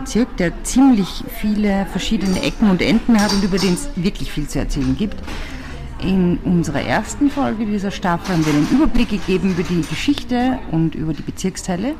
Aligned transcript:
Bezirk, 0.00 0.34
der 0.38 0.64
ziemlich 0.64 1.24
viele 1.40 1.84
verschiedene 1.86 2.42
Ecken 2.42 2.70
und 2.70 2.80
Enden 2.80 3.20
hat 3.20 3.32
und 3.34 3.44
über 3.44 3.58
den 3.58 3.74
es 3.74 3.90
wirklich 3.96 4.32
viel 4.32 4.48
zu 4.48 4.58
erzählen 4.58 4.96
gibt. 4.96 5.16
In 6.02 6.38
unserer 6.38 6.80
ersten 6.80 7.30
Folge 7.30 7.66
dieser 7.66 7.90
Staffel 7.90 8.34
haben 8.34 8.46
wir 8.46 8.54
einen 8.54 8.68
Überblick 8.70 9.10
gegeben 9.10 9.50
über 9.50 9.62
die 9.62 9.82
Geschichte 9.82 10.58
und 10.70 10.94
über 10.94 11.12
die 11.12 11.20
Bezirksteile. 11.20 11.94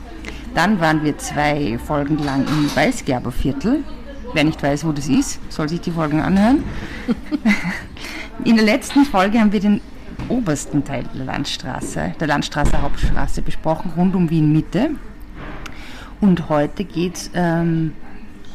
Dann 0.54 0.80
waren 0.80 1.04
wir 1.04 1.18
zwei 1.18 1.78
Folgen 1.78 2.18
lang 2.18 2.46
im 2.48 2.74
Weißgerberviertel. 2.74 3.84
Wer 4.32 4.44
nicht 4.44 4.62
weiß, 4.62 4.86
wo 4.86 4.92
das 4.92 5.08
ist, 5.08 5.38
soll 5.52 5.68
sich 5.68 5.82
die 5.82 5.90
Folgen 5.90 6.20
anhören. 6.20 6.64
In 8.44 8.56
der 8.56 8.64
letzten 8.64 9.04
Folge 9.04 9.38
haben 9.38 9.52
wir 9.52 9.60
den 9.60 9.82
obersten 10.28 10.82
Teil 10.84 11.04
der 11.14 11.26
Landstraße, 11.26 12.14
der 12.18 12.26
Landstraße 12.26 12.80
Hauptstraße 12.80 13.42
besprochen, 13.42 13.92
rund 13.94 14.14
um 14.14 14.30
Wien 14.30 14.50
Mitte. 14.50 14.92
Und 16.20 16.48
heute 16.48 16.84
geht 16.84 17.16
es 17.16 17.30
ähm, 17.34 17.92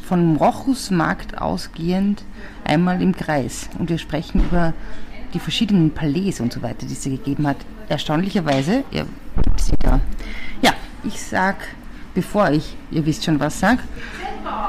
vom 0.06 0.36
Rochusmarkt 0.36 1.38
ausgehend 1.38 2.22
einmal 2.64 3.02
im 3.02 3.14
Kreis. 3.14 3.68
Und 3.78 3.90
wir 3.90 3.98
sprechen 3.98 4.40
über 4.40 4.72
die 5.34 5.40
verschiedenen 5.40 5.90
Palais 5.90 6.40
und 6.40 6.52
so 6.52 6.62
weiter, 6.62 6.86
die 6.86 6.92
es 6.92 7.02
gegeben 7.04 7.46
hat. 7.46 7.56
Erstaunlicherweise, 7.88 8.84
ja, 8.92 9.04
gibt's 9.42 9.70
wieder. 9.72 10.00
Ja, 10.62 10.72
ich 11.02 11.20
sag, 11.20 11.56
bevor 12.14 12.50
ich, 12.50 12.76
ihr 12.90 13.04
wisst 13.04 13.24
schon 13.24 13.40
was 13.40 13.58
sag, 13.58 13.78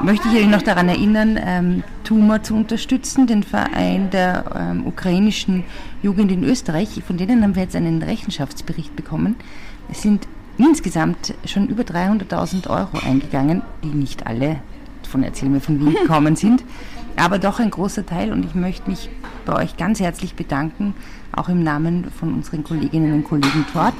möchte 0.02 0.28
ich 0.28 0.34
euch 0.34 0.48
noch 0.48 0.62
daran 0.62 0.88
erinnern, 0.88 1.38
ähm, 1.40 1.84
Tuma 2.02 2.42
zu 2.42 2.54
unterstützen, 2.54 3.26
den 3.26 3.44
Verein 3.44 4.10
der 4.10 4.44
ähm, 4.56 4.86
ukrainischen 4.86 5.64
Jugend 6.02 6.32
in 6.32 6.42
Österreich. 6.42 7.02
Von 7.06 7.16
denen 7.16 7.42
haben 7.42 7.54
wir 7.54 7.62
jetzt 7.62 7.76
einen 7.76 8.02
Rechenschaftsbericht 8.02 8.96
bekommen. 8.96 9.36
Es 9.90 10.02
sind 10.02 10.26
insgesamt 10.58 11.34
schon 11.44 11.68
über 11.68 11.84
300.000 11.84 12.68
Euro 12.68 12.98
eingegangen, 13.04 13.62
die 13.82 13.88
nicht 13.88 14.26
alle 14.26 14.60
von 15.08 15.22
Erzähl 15.22 15.48
mir 15.48 15.60
von 15.60 15.80
Wien 15.80 15.94
gekommen 16.02 16.36
sind, 16.36 16.64
aber 17.16 17.38
doch 17.38 17.60
ein 17.60 17.70
großer 17.70 18.04
Teil 18.04 18.32
und 18.32 18.44
ich 18.44 18.54
möchte 18.54 18.90
mich 18.90 19.08
bei 19.46 19.54
euch 19.54 19.76
ganz 19.76 20.00
herzlich 20.00 20.34
bedanken, 20.34 20.94
auch 21.32 21.48
im 21.48 21.62
Namen 21.62 22.10
von 22.10 22.34
unseren 22.34 22.64
Kolleginnen 22.64 23.12
und 23.12 23.24
Kollegen 23.24 23.64
dort, 23.72 23.94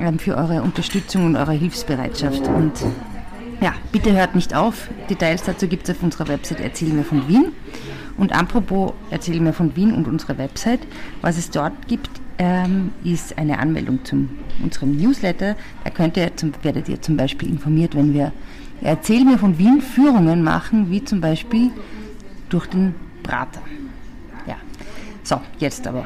ähm, 0.00 0.18
für 0.18 0.36
eure 0.36 0.62
Unterstützung 0.62 1.26
und 1.26 1.36
eure 1.36 1.52
Hilfsbereitschaft. 1.52 2.46
Und 2.48 2.72
ja, 3.60 3.74
bitte 3.92 4.12
hört 4.12 4.34
nicht 4.34 4.54
auf. 4.54 4.88
Details 5.10 5.42
dazu 5.42 5.66
gibt 5.68 5.88
es 5.88 5.96
auf 5.96 6.02
unserer 6.02 6.28
Website 6.28 6.60
Erzähl 6.60 6.92
mir 6.92 7.04
von 7.04 7.28
Wien. 7.28 7.52
Und 8.16 8.32
apropos 8.32 8.92
Erzähl 9.10 9.40
mir 9.40 9.52
von 9.52 9.74
Wien 9.76 9.92
und 9.92 10.08
unserer 10.08 10.38
Website, 10.38 10.80
was 11.20 11.38
es 11.38 11.50
dort 11.50 11.88
gibt, 11.88 12.10
ähm, 12.38 12.92
ist 13.04 13.36
eine 13.36 13.58
Anmeldung 13.58 14.04
zu 14.04 14.28
unserem 14.62 14.96
Newsletter. 14.96 15.56
Da 15.84 15.90
könnt 15.90 16.16
ihr 16.16 16.34
zum, 16.36 16.52
werdet 16.62 16.88
ihr 16.88 17.00
zum 17.00 17.16
Beispiel 17.16 17.48
informiert, 17.48 17.94
wenn 17.94 18.14
wir 18.14 18.32
Erzähl 18.80 19.24
mir 19.24 19.38
von 19.38 19.58
Wien 19.58 19.80
Führungen 19.80 20.42
machen, 20.42 20.90
wie 20.90 21.04
zum 21.04 21.20
Beispiel 21.20 21.70
durch 22.48 22.66
den 22.66 22.94
Prater. 23.22 23.60
Ja. 24.46 24.56
So, 25.24 25.40
jetzt 25.58 25.86
aber. 25.86 26.04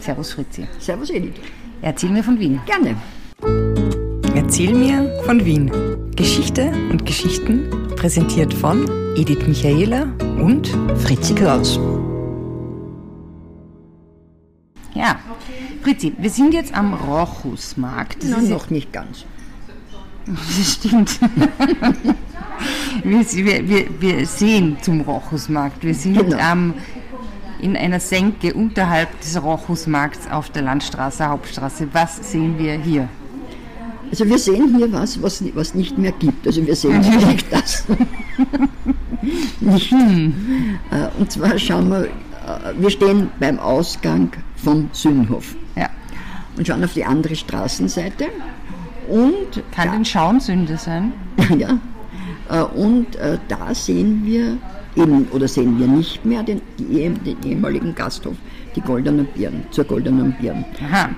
Servus 0.00 0.32
Fritzi. 0.32 0.66
Servus 0.78 1.10
Edith. 1.10 1.34
Erzähl 1.80 2.10
mir 2.10 2.22
von 2.22 2.38
Wien. 2.38 2.60
Gerne. 2.66 2.96
Erzähl 4.34 4.74
mir 4.74 5.10
von 5.24 5.44
Wien. 5.44 5.70
Geschichte 6.14 6.72
und 6.90 7.06
Geschichten 7.06 7.70
präsentiert 7.96 8.52
von 8.52 8.86
Edith 9.16 9.46
Michaela 9.46 10.06
und 10.38 10.68
Fritzi 10.96 11.34
Kraus. 11.34 11.78
Ja, 14.94 15.18
Fritzi, 15.82 16.14
wir 16.18 16.30
sind 16.30 16.54
jetzt 16.54 16.72
am 16.74 16.94
Rochusmarkt. 16.94 18.22
Das 18.22 18.30
no, 18.30 18.54
noch 18.54 18.70
nicht 18.70 18.92
ganz. 18.92 19.24
Das 20.26 20.72
stimmt. 20.72 21.20
wir, 23.02 23.68
wir, 23.68 24.00
wir 24.00 24.26
sehen 24.26 24.78
zum 24.80 25.02
Rochusmarkt. 25.02 25.84
Wir 25.84 25.94
sind 25.94 26.16
genau. 26.16 26.38
ähm, 26.38 26.74
in 27.60 27.76
einer 27.76 28.00
Senke 28.00 28.54
unterhalb 28.54 29.20
des 29.20 29.42
Rochusmarkts 29.42 30.30
auf 30.30 30.48
der 30.48 30.62
Landstraße, 30.62 31.28
Hauptstraße. 31.28 31.88
Was 31.92 32.30
sehen 32.30 32.58
wir 32.58 32.74
hier? 32.74 33.08
Also 34.10 34.26
wir 34.26 34.38
sehen 34.38 34.76
hier 34.76 34.92
was, 34.92 35.20
was, 35.20 35.42
was 35.54 35.74
nicht 35.74 35.98
mehr 35.98 36.12
gibt. 36.12 36.46
Also 36.46 36.66
wir 36.66 36.76
sehen 36.76 37.00
nicht 37.28 37.52
das. 37.52 37.84
nicht. 39.60 39.90
Hm. 39.90 40.78
Äh, 40.90 41.20
und 41.20 41.32
zwar 41.32 41.58
schauen 41.58 41.90
wir, 41.90 42.04
äh, 42.04 42.08
wir 42.78 42.90
stehen 42.90 43.30
beim 43.40 43.58
Ausgang 43.58 44.30
vom 44.64 44.88
Sühnhof. 44.92 45.54
Ja. 45.76 45.88
Und 46.56 46.66
schauen 46.66 46.82
auf 46.84 46.94
die 46.94 47.04
andere 47.04 47.36
Straßenseite 47.36 48.26
und 49.08 49.62
Kann 49.72 49.88
da, 49.88 49.92
den 49.92 50.04
Schaum 50.04 50.40
Sünde 50.40 50.76
sein? 50.76 51.12
ja. 51.58 51.78
Äh, 52.48 52.62
und 52.62 53.16
äh, 53.16 53.38
da 53.48 53.74
sehen 53.74 54.22
wir 54.24 54.56
eben, 54.96 55.26
oder 55.32 55.48
sehen 55.48 55.78
wir 55.78 55.86
nicht 55.86 56.24
mehr 56.24 56.42
den, 56.42 56.60
die, 56.78 57.08
den 57.08 57.36
ehemaligen 57.44 57.94
Gasthof, 57.94 58.36
die 58.76 58.80
Goldenen 58.80 59.26
Birnen, 59.26 59.64
zur 59.70 59.84
Goldenen 59.84 60.34
Birnen. 60.40 60.64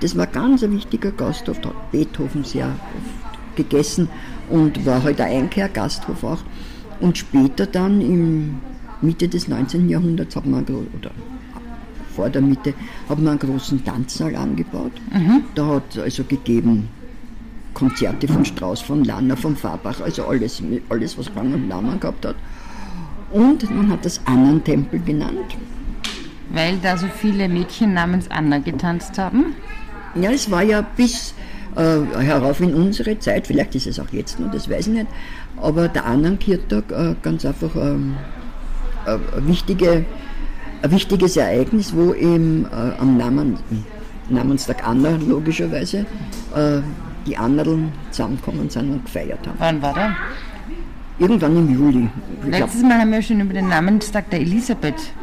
Das 0.01 0.17
war 0.17 0.27
ganz 0.27 0.63
ein 0.63 0.73
wichtiger 0.73 1.11
Gasthof, 1.11 1.59
da 1.61 1.69
hat 1.69 1.91
Beethoven 1.91 2.43
sehr 2.43 2.67
oft 2.67 3.55
gegessen 3.55 4.09
und 4.49 4.85
war 4.85 5.03
halt 5.03 5.21
ein 5.21 5.43
Einkehrgasthof 5.43 6.23
auch. 6.23 6.39
Und 6.99 7.17
später 7.17 7.65
dann 7.67 8.01
im 8.01 8.55
Mitte 9.01 9.27
des 9.27 9.47
19. 9.47 9.89
Jahrhunderts 9.89 10.35
hat 10.35 10.45
man, 10.45 10.63
oder 10.63 11.11
vor 12.17 12.29
der 12.29 12.41
Mitte, 12.41 12.73
hat 13.07 13.19
man 13.19 13.39
einen 13.39 13.39
großen 13.39 13.85
Tanzsaal 13.85 14.35
angebaut. 14.35 14.91
Mhm. 15.13 15.43
Da 15.55 15.65
hat 15.75 15.83
es 15.91 15.99
also 15.99 16.23
gegeben 16.23 16.89
Konzerte 17.75 18.27
von 18.27 18.43
Strauss, 18.43 18.81
von 18.81 19.03
Lanner, 19.03 19.37
von 19.37 19.55
Farbach, 19.55 20.01
also 20.01 20.25
alles, 20.25 20.63
alles 20.89 21.15
was 21.15 21.27
Rang 21.35 21.53
und 21.53 21.67
Namen 21.67 21.99
gehabt 21.99 22.25
hat. 22.25 22.35
Und 23.31 23.69
man 23.69 23.91
hat 23.91 24.03
das 24.03 24.19
Annentempel 24.25 24.99
genannt. 24.99 25.55
Weil 26.49 26.77
da 26.77 26.97
so 26.97 27.07
viele 27.07 27.47
Mädchen 27.47 27.93
namens 27.93 28.31
Anna 28.31 28.57
getanzt 28.57 29.19
haben? 29.19 29.53
Ja, 30.15 30.31
es 30.31 30.49
war 30.49 30.63
ja 30.63 30.81
bis 30.81 31.35
äh, 31.75 31.99
herauf 32.19 32.61
in 32.61 32.73
unsere 32.73 33.19
Zeit, 33.19 33.45
vielleicht 33.45 33.75
ist 33.75 33.85
es 33.85 33.99
auch 33.99 34.09
jetzt 34.11 34.39
noch, 34.39 34.49
das 34.51 34.67
weiß 34.67 34.87
ich 34.87 34.93
nicht, 34.93 35.07
aber 35.57 35.87
der 35.87 36.05
Annenkirchtag 36.05 36.91
äh, 36.91 37.15
ganz 37.21 37.45
einfach 37.45 37.75
äh, 37.75 37.79
ein, 37.79 38.15
wichtige, 39.41 40.05
ein 40.81 40.91
wichtiges 40.91 41.37
Ereignis, 41.37 41.93
wo 41.95 42.13
eben 42.13 42.65
äh, 42.65 42.99
am 42.99 43.17
Namen, 43.17 43.57
Namenstag 44.29 44.87
Anna 44.87 45.17
logischerweise 45.27 46.05
äh, 46.55 46.81
die 47.25 47.37
anderen 47.37 47.91
zusammengekommen 48.11 48.69
sind 48.69 48.91
und 48.91 49.05
gefeiert 49.05 49.45
haben. 49.47 49.55
Wann 49.59 49.81
war 49.81 49.93
der? 49.93 50.15
Irgendwann 51.19 51.57
im 51.57 51.73
Juli. 51.73 52.09
Letztes 52.45 52.83
Mal 52.83 52.99
haben 52.99 53.11
wir 53.11 53.21
schon 53.21 53.41
über 53.41 53.53
den 53.53 53.69
Namenstag 53.69 54.29
der 54.29 54.39
Elisabeth 54.41 55.13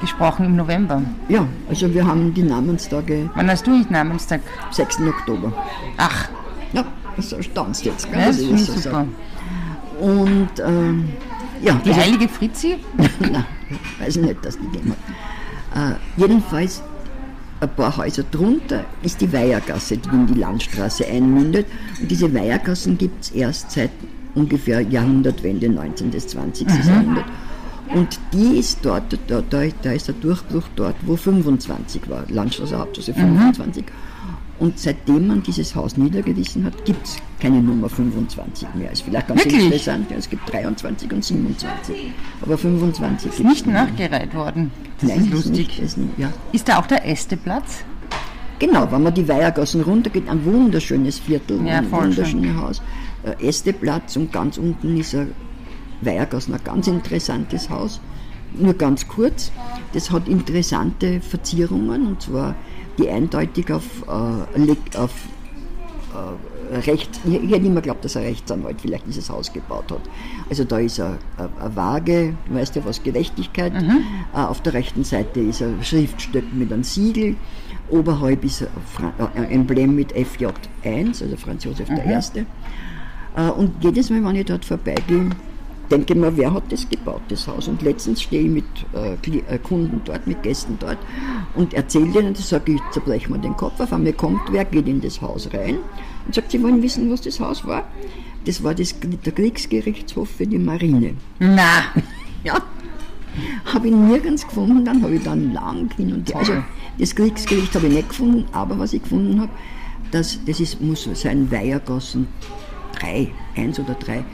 gesprochen 0.00 0.44
im 0.44 0.56
November. 0.56 1.02
Ja, 1.28 1.46
also 1.68 1.92
wir 1.92 2.06
haben 2.06 2.34
die 2.34 2.42
Namenstage. 2.42 3.30
Wann 3.34 3.50
hast 3.50 3.66
du 3.66 3.70
nicht 3.70 3.90
Namenstag? 3.90 4.42
6. 4.70 5.00
Oktober. 5.08 5.52
Ach. 5.96 6.28
Ja, 6.74 6.84
das 7.16 7.32
erstaunst 7.32 7.84
jetzt. 7.84 8.10
Gell? 8.10 8.20
Ja, 8.20 8.26
das 8.26 8.36
finde 8.36 8.54
ich 8.56 8.66
super. 8.66 8.80
Sagen. 8.90 9.14
Und 10.00 10.50
ähm, 10.64 11.08
ja. 11.62 11.80
Die 11.84 11.94
heilige 11.94 12.28
Fritzi? 12.28 12.76
Nein, 13.20 13.44
weiß 13.98 14.16
ich 14.16 14.22
nicht, 14.22 14.44
dass 14.44 14.58
die 14.58 14.64
gegeben 14.66 14.94
hat. 15.74 15.94
Äh, 15.94 16.20
jedenfalls 16.20 16.82
ein 17.60 17.68
paar 17.70 17.96
Häuser 17.96 18.22
drunter 18.22 18.84
ist 19.02 19.20
die 19.20 19.32
Weihergasse, 19.32 19.96
die 19.96 20.08
in 20.08 20.26
die 20.26 20.34
Landstraße 20.34 21.06
einmündet. 21.06 21.66
Und 22.00 22.10
diese 22.10 22.32
Weihergassen 22.32 22.96
gibt 22.96 23.24
es 23.24 23.30
erst 23.32 23.72
seit 23.72 23.90
ungefähr 24.34 24.80
Jahrhundertwende, 24.80 25.68
19. 25.68 26.10
bis 26.10 26.28
20. 26.28 26.68
Mhm. 26.68 26.88
Jahrhundert. 26.88 27.24
Und 27.94 28.20
die 28.32 28.58
ist 28.58 28.80
dort, 28.82 29.18
da, 29.28 29.40
da, 29.40 29.62
da, 29.82 29.92
ist 29.92 30.08
der 30.08 30.14
Durchbruch 30.14 30.64
dort, 30.76 30.96
wo 31.02 31.16
25 31.16 32.08
war, 32.08 32.24
Landstraße 32.28 32.78
Hauptstraße 32.78 33.14
25. 33.14 33.84
Mhm. 33.84 33.88
Und 34.58 34.78
seitdem 34.78 35.28
man 35.28 35.42
dieses 35.42 35.74
Haus 35.74 35.96
niedergewiesen 35.96 36.64
hat, 36.64 36.84
gibt 36.84 37.06
es 37.06 37.16
keine 37.40 37.60
Nummer 37.60 37.88
25 37.88 38.68
mehr. 38.74 38.90
Ist 38.90 39.02
vielleicht 39.02 39.28
ganz 39.28 39.44
Wirklich? 39.44 39.64
interessant. 39.64 40.10
Es 40.10 40.28
gibt 40.28 40.52
23 40.52 41.12
und 41.12 41.24
27. 41.24 42.12
Aber 42.42 42.58
25 42.58 43.32
ist 43.32 43.44
nicht 43.44 43.66
nachgereiht 43.66 44.34
worden. 44.34 44.70
Das 45.00 45.10
Nein, 45.10 45.20
ist 45.20 45.30
lustig. 45.30 45.80
Ist, 45.80 45.98
nicht, 45.98 46.18
ja. 46.18 46.32
ist 46.52 46.68
da 46.68 46.78
auch 46.78 46.86
der 46.86 47.06
Ästeplatz? 47.06 47.84
Genau, 48.58 48.90
wenn 48.90 49.04
man 49.04 49.14
die 49.14 49.28
Weihergassen 49.28 49.82
runtergeht, 49.82 50.28
ein 50.28 50.44
wunderschönes 50.44 51.20
Viertel, 51.20 51.64
ja, 51.64 51.78
ein 51.78 51.92
wunderschönes 51.92 52.56
Haus. 52.56 52.82
Äh, 53.22 53.46
Ästeplatz 53.46 54.16
und 54.16 54.32
ganz 54.32 54.58
unten 54.58 54.96
ist 54.96 55.14
ein 55.14 55.32
Weihergassen, 56.00 56.54
ein 56.54 56.64
ganz 56.64 56.88
interessantes 56.88 57.70
Haus. 57.70 58.00
Nur 58.54 58.74
ganz 58.74 59.06
kurz, 59.06 59.52
das 59.92 60.10
hat 60.10 60.26
interessante 60.26 61.20
Verzierungen 61.20 62.06
und 62.06 62.22
zwar 62.22 62.56
die 62.98 63.08
eindeutig 63.08 63.70
auf, 63.72 63.84
äh, 64.08 64.98
auf 64.98 65.12
äh, 66.14 66.57
Recht, 66.70 67.20
ich, 67.24 67.34
ich 67.34 67.50
hätte 67.50 67.66
immer 67.66 67.76
geglaubt, 67.76 68.04
dass 68.04 68.16
ein 68.16 68.24
Rechtsanwalt 68.24 68.80
vielleicht 68.80 69.06
dieses 69.06 69.30
Haus 69.30 69.52
gebaut 69.52 69.90
hat. 69.90 70.00
Also 70.50 70.64
da 70.64 70.78
ist 70.78 71.00
eine, 71.00 71.18
eine 71.38 71.76
Waage, 71.76 72.34
du 72.46 72.54
weißt 72.54 72.76
ja 72.76 72.84
was, 72.84 73.02
Gerechtigkeit. 73.02 73.74
Mhm. 73.74 74.04
Äh, 74.34 74.38
auf 74.38 74.62
der 74.62 74.74
rechten 74.74 75.04
Seite 75.04 75.40
ist 75.40 75.62
ein 75.62 75.78
Schriftstück 75.82 76.44
mit 76.52 76.72
einem 76.72 76.84
Siegel. 76.84 77.36
Oberhalb 77.90 78.44
ist 78.44 78.62
ein 78.62 79.44
äh, 79.44 79.54
Emblem 79.54 79.94
mit 79.94 80.14
FJ1, 80.14 81.22
also 81.22 81.36
Franz 81.36 81.64
Josef 81.64 81.88
mhm. 81.88 81.96
I. 81.96 82.46
Äh, 83.36 83.50
und 83.50 83.72
jedes 83.82 84.10
Mal, 84.10 84.24
wenn 84.24 84.36
ich 84.36 84.46
dort 84.46 84.64
vorbeigehe, 84.64 85.30
denke 85.88 86.14
mir, 86.14 86.36
wer 86.36 86.52
hat 86.52 86.70
das 86.70 86.88
gebaut, 86.88 87.22
das 87.28 87.46
Haus? 87.46 87.68
Und 87.68 87.82
letztens 87.82 88.22
stehe 88.22 88.42
ich 88.42 88.48
mit 88.48 88.64
äh, 88.94 89.14
äh, 89.54 89.58
Kunden 89.58 90.00
dort, 90.04 90.26
mit 90.26 90.42
Gästen 90.42 90.76
dort 90.78 90.98
und 91.54 91.74
erzähle 91.74 92.12
denen, 92.12 92.34
das 92.34 92.48
sage 92.48 92.72
ich, 92.72 92.80
zerbreche 92.92 93.30
mir 93.30 93.38
den 93.38 93.56
Kopf 93.56 93.80
auf 93.80 93.92
einmal 93.92 94.12
kommt 94.12 94.40
wer, 94.50 94.64
geht 94.64 94.86
in 94.86 95.00
das 95.00 95.20
Haus 95.20 95.48
rein 95.52 95.78
und 96.26 96.34
sagt, 96.34 96.50
sie 96.50 96.62
wollen 96.62 96.82
wissen, 96.82 97.10
was 97.10 97.20
das 97.22 97.40
Haus 97.40 97.66
war? 97.66 97.84
Das 98.44 98.62
war 98.62 98.74
das, 98.74 98.94
der 99.00 99.32
Kriegsgerichtshof 99.32 100.28
für 100.28 100.46
die 100.46 100.58
Marine. 100.58 101.14
Na! 101.38 101.84
Ja. 102.44 102.62
Habe 103.64 103.88
ich 103.88 103.94
nirgends 103.94 104.46
gefunden, 104.46 104.84
dann 104.84 105.02
habe 105.02 105.16
ich 105.16 105.22
dann 105.24 105.52
lang 105.52 105.92
hin 105.96 106.12
und 106.12 106.28
her. 106.32 106.38
Also 106.38 106.52
das 106.98 107.14
Kriegsgericht 107.16 107.74
habe 107.74 107.88
ich 107.88 107.94
nicht 107.94 108.08
gefunden, 108.10 108.44
aber 108.52 108.78
was 108.78 108.92
ich 108.92 109.02
gefunden 109.02 109.40
habe, 109.40 109.50
das, 110.12 110.38
das 110.46 110.60
ist, 110.60 110.80
muss 110.80 111.08
sein 111.14 111.50
Weihergassen 111.50 112.28
3, 112.98 113.28
1 113.56 113.80
oder 113.80 113.94
3. 113.94 114.24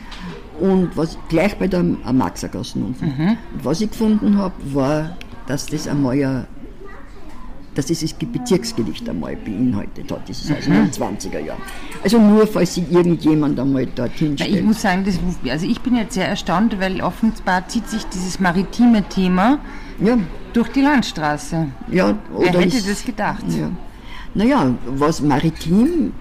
Und 0.61 0.97
was 0.97 1.19
gleich 1.29 1.57
bei 1.59 1.67
der 1.67 1.83
Maxergassen 1.83 2.85
unten. 2.85 3.07
Mhm. 3.07 3.37
was 3.63 3.81
ich 3.81 3.91
gefunden 3.91 4.39
habe, 4.39 4.55
war, 4.73 5.17
dass 5.47 5.67
das 5.67 5.89
einmal 5.89 6.17
ja 6.17 6.47
dass 7.75 7.87
dieses 7.87 8.13
Bezirksgericht 8.13 9.09
einmal 9.09 9.37
beinhaltet 9.37 10.11
hat, 10.11 10.29
dieses 10.29 10.49
mhm. 10.49 10.55
also 10.57 10.71
in 10.71 10.77
den 10.77 10.91
20er 10.91 11.39
Jahren. 11.41 11.63
Also 12.03 12.19
nur, 12.19 12.47
falls 12.47 12.75
sich 12.75 12.91
irgendjemand 12.91 13.59
einmal 13.59 13.87
dorthin 13.87 14.39
stellt. 14.39 14.55
Ich 14.55 14.63
muss 14.63 14.81
sagen, 14.81 15.05
das, 15.05 15.19
also 15.51 15.67
ich 15.67 15.81
bin 15.81 15.97
jetzt 15.97 16.15
sehr 16.15 16.29
erstaunt, 16.29 16.79
weil 16.81 17.01
offenbar 17.01 17.67
zieht 17.69 17.89
sich 17.89 18.05
dieses 18.07 18.41
maritime 18.41 19.03
Thema 19.09 19.59
ja. 20.01 20.19
durch 20.53 20.69
die 20.69 20.83
Landstraße. 20.83 21.69
Ja, 21.91 22.15
Wer 22.37 22.53
hätte 22.53 22.77
ist, 22.77 22.89
das 22.89 23.05
gedacht? 23.05 23.45
Ja. 23.49 23.71
Naja, 24.35 24.75
was 24.87 25.21
maritim 25.21 26.13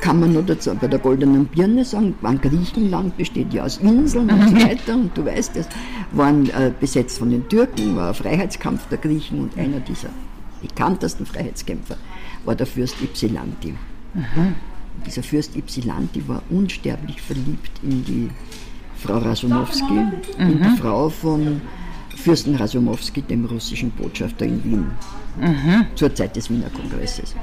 kann 0.00 0.20
man 0.20 0.32
nur 0.32 0.42
dazu 0.42 0.74
bei 0.74 0.86
der 0.86 0.98
Goldenen 0.98 1.46
Birne 1.46 1.84
sagen, 1.84 2.14
waren 2.20 2.40
Griechenland 2.40 3.16
besteht 3.16 3.52
ja 3.52 3.64
aus 3.64 3.78
Inseln 3.78 4.30
und 4.30 4.48
so 4.48 4.54
mhm. 4.54 4.62
weiter 4.62 4.94
und 4.94 5.16
du 5.16 5.24
weißt, 5.24 5.56
das 5.56 5.68
waren 6.12 6.48
äh, 6.50 6.72
besetzt 6.78 7.18
von 7.18 7.30
den 7.30 7.48
Türken, 7.48 7.96
war 7.96 8.08
ein 8.08 8.14
Freiheitskampf 8.14 8.86
der 8.88 8.98
Griechen 8.98 9.40
und 9.40 9.58
einer 9.58 9.80
dieser 9.80 10.10
bekanntesten 10.60 11.26
Freiheitskämpfer 11.26 11.96
war 12.44 12.54
der 12.54 12.66
Fürst 12.66 12.96
Ypsilanti. 13.02 13.74
Mhm. 14.14 14.54
Dieser 15.06 15.22
Fürst 15.22 15.56
Ypsilanti 15.56 16.26
war 16.26 16.42
unsterblich 16.50 17.20
verliebt 17.20 17.70
in 17.82 18.04
die 18.04 18.30
Frau 18.96 19.18
Rasumowski, 19.18 19.92
mhm. 19.92 20.12
in 20.38 20.62
die 20.62 20.80
Frau 20.80 21.08
von 21.08 21.60
Fürsten 22.16 22.56
Rasumowski, 22.56 23.22
dem 23.22 23.44
russischen 23.44 23.90
Botschafter 23.92 24.44
in 24.44 24.64
Wien, 24.64 24.86
mhm. 25.40 25.86
zur 25.94 26.14
Zeit 26.14 26.36
des 26.36 26.50
Wiener 26.50 26.70
Kongresses. 26.70 27.34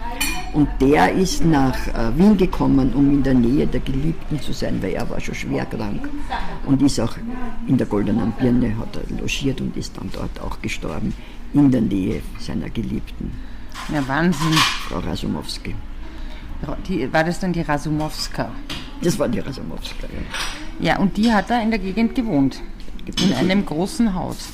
Und 0.54 0.70
der 0.80 1.12
ist 1.12 1.44
nach 1.44 1.76
äh, 1.88 2.18
Wien 2.18 2.38
gekommen, 2.38 2.94
um 2.94 3.12
in 3.12 3.24
der 3.24 3.34
Nähe 3.34 3.68
der 3.68 3.82
Geliebten 3.82 4.40
zu 4.40 4.54
sein, 4.54 4.82
weil 4.82 4.94
er 4.94 5.10
war 5.10 5.20
schon 5.20 5.36
schwer 5.36 5.66
krank 5.66 6.10
und 6.66 6.82
ist 6.82 7.00
auch 7.00 7.16
in 7.68 7.78
der 7.78 7.88
Goldenen 7.88 8.32
Birne, 8.34 8.78
hat 8.78 8.96
er 8.96 9.20
logiert 9.20 9.60
und 9.62 9.76
ist 9.76 9.98
dann 9.98 10.10
dort 10.14 10.40
auch 10.40 10.62
gestorben 10.62 11.14
in 11.54 11.72
der 11.72 11.82
Nähe 11.82 12.22
seiner 12.40 12.70
Geliebten. 12.70 13.32
Ja, 13.94 14.08
Wahnsinn. 14.08 14.54
Frau 14.88 15.00
Rasumowski. 15.00 15.76
Die, 16.88 17.12
war 17.12 17.24
das 17.24 17.40
dann 17.40 17.54
die 17.54 17.62
Rasumowska? 17.62 18.50
Das 19.02 19.20
war 19.20 19.28
die 19.28 19.40
Rasumowska, 19.40 20.08
ja. 20.08 20.88
Ja, 20.88 21.00
und 21.00 21.16
die 21.18 21.32
hat 21.32 21.50
da 21.50 21.62
in 21.62 21.70
der 21.70 21.80
Gegend 21.80 22.16
gewohnt. 22.16 22.62
In 23.22 23.34
einem 23.34 23.66
großen 23.66 24.14
Haus. 24.14 24.50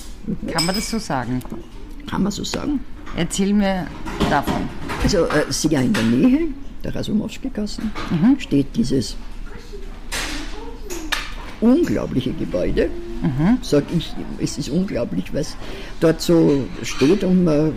Kann 0.48 0.66
man 0.66 0.76
das 0.76 0.90
so 0.90 1.00
sagen? 1.00 1.42
Kann 2.08 2.24
man 2.24 2.32
so 2.32 2.44
sagen. 2.44 2.82
Erzähl 3.16 3.54
mir 3.54 3.88
davon. 4.30 4.70
Also 5.04 5.26
äh, 5.26 5.46
sehr 5.50 5.82
in 5.82 5.94
der 5.94 6.04
Nähe 6.04 6.48
der 6.84 6.96
Rasumowski-Gassen 6.96 7.92
mhm. 8.10 8.40
steht 8.40 8.76
dieses 8.76 9.16
unglaubliche 11.60 12.34
Gebäude 12.34 12.90
Mhm. 13.22 13.60
Sag 13.62 13.84
ich, 13.96 14.14
es 14.40 14.58
ist 14.58 14.70
unglaublich, 14.70 15.34
was 15.34 15.56
dort 16.00 16.22
so 16.22 16.66
steht 16.84 17.24
und 17.24 17.44
man. 17.44 17.74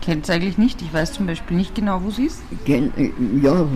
Kennt 0.00 0.24
es 0.24 0.30
eigentlich 0.30 0.56
nicht. 0.56 0.80
Ich 0.80 0.92
weiß 0.92 1.12
zum 1.12 1.26
Beispiel 1.26 1.56
nicht 1.56 1.74
genau, 1.74 2.02
wo 2.02 2.10
sie 2.10 2.26
ist. 2.26 2.40
Kenn, 2.64 2.92
äh, 2.96 3.10
ja, 3.42 3.66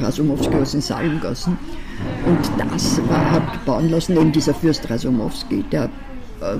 Rasumowski 0.00 0.54
aus 0.56 0.72
den 0.72 0.80
Salmgassen. 0.80 1.58
Und 2.26 2.70
das 2.72 3.00
war, 3.08 3.30
hat 3.30 3.64
bauen 3.66 3.90
lassen, 3.90 4.16
eben 4.16 4.32
dieser 4.32 4.54
Fürst 4.54 4.88
Rasumowski, 4.88 5.62
der 5.70 5.90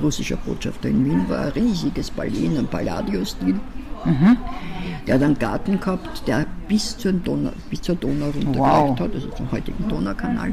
russischer 0.03 0.37
Botschafter 0.37 0.89
in 0.89 1.05
Wien 1.05 1.29
war, 1.29 1.47
ein 1.47 1.53
riesiges 1.53 2.11
Palais 2.11 2.45
in 2.45 2.59
einem 2.59 2.67
Palladio-Stil. 2.67 3.59
Mhm. 4.05 4.37
Der 5.07 5.17
hat 5.17 5.23
einen 5.23 5.39
Garten 5.39 5.79
gehabt, 5.79 6.27
der 6.27 6.47
bis 6.69 6.97
zur 6.97 7.13
Donau, 7.13 7.53
bis 7.69 7.83
zur 7.83 7.97
Donau 7.97 8.27
runtergereicht 8.27 8.59
wow. 8.59 9.01
hat, 9.01 9.15
also 9.15 9.29
zum 9.31 9.53
heutigen 9.53 9.89
Donaukanal 9.89 10.53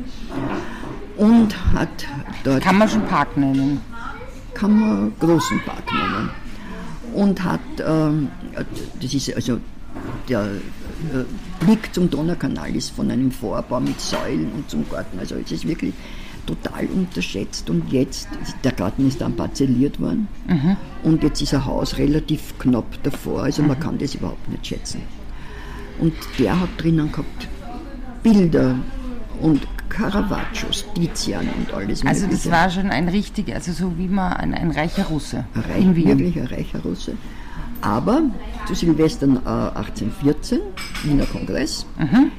und 1.17 1.73
hat 1.73 2.07
dort. 2.43 2.63
Kann 2.63 2.77
man 2.77 2.89
schon 2.89 3.05
Park 3.05 3.35
nennen? 3.37 3.81
Kann 4.53 4.79
man 4.79 5.13
großen 5.19 5.61
Park 5.65 5.83
nennen. 5.91 6.29
Und 7.13 7.43
hat, 7.43 7.59
ähm, 7.85 8.29
das 9.01 9.13
ist 9.13 9.35
also 9.35 9.59
der 10.29 10.43
äh, 10.43 11.65
Blick 11.65 11.93
zum 11.93 12.09
Donaukanal 12.09 12.75
ist 12.75 12.91
von 12.91 13.09
einem 13.09 13.31
Vorbau 13.31 13.79
mit 13.79 13.99
Säulen 13.99 14.51
und 14.53 14.69
zum 14.69 14.87
Garten. 14.89 15.19
Also 15.19 15.35
es 15.35 15.51
ist 15.51 15.67
wirklich 15.67 15.93
total 16.47 16.87
unterschätzt 16.87 17.69
und 17.69 17.91
jetzt, 17.91 18.27
der 18.63 18.71
Garten 18.71 19.07
ist 19.07 19.21
dann 19.21 19.35
parzelliert 19.35 19.99
worden 19.99 20.27
mhm. 20.47 20.77
und 21.03 21.21
jetzt 21.21 21.41
ist 21.41 21.53
ein 21.53 21.65
Haus 21.65 21.97
relativ 21.97 22.57
knapp 22.57 23.03
davor, 23.03 23.43
also 23.43 23.61
mhm. 23.61 23.67
man 23.69 23.79
kann 23.79 23.97
das 23.99 24.15
überhaupt 24.15 24.49
nicht 24.49 24.65
schätzen. 24.65 25.01
Und 25.99 26.13
der 26.39 26.59
hat 26.59 26.69
drinnen 26.77 27.11
gehabt 27.11 27.47
Bilder 28.23 28.75
und 29.41 29.61
Caravaggios, 29.89 30.85
Tizian 30.93 31.47
und 31.57 31.73
alles 31.73 32.05
Also 32.05 32.27
das 32.27 32.49
war 32.51 32.69
schon 32.69 32.89
ein 32.89 33.09
richtiger, 33.09 33.55
also 33.55 33.71
so 33.71 33.97
wie 33.97 34.07
man 34.07 34.33
ein, 34.33 34.53
ein 34.53 34.71
reicher 34.71 35.05
Russe. 35.05 35.45
Reich, 35.55 35.81
in 35.81 35.95
Wien. 35.95 36.19
Wirklich 36.19 36.39
ein 36.39 36.47
reicher 36.47 36.79
Russe. 36.79 37.13
Aber 37.81 38.23
zu 38.67 38.73
Silvester 38.73 39.27
äh, 39.27 39.77
1814, 39.77 40.59
Wiener 41.03 41.25
Kongress, 41.25 41.85
mhm. 41.97 42.31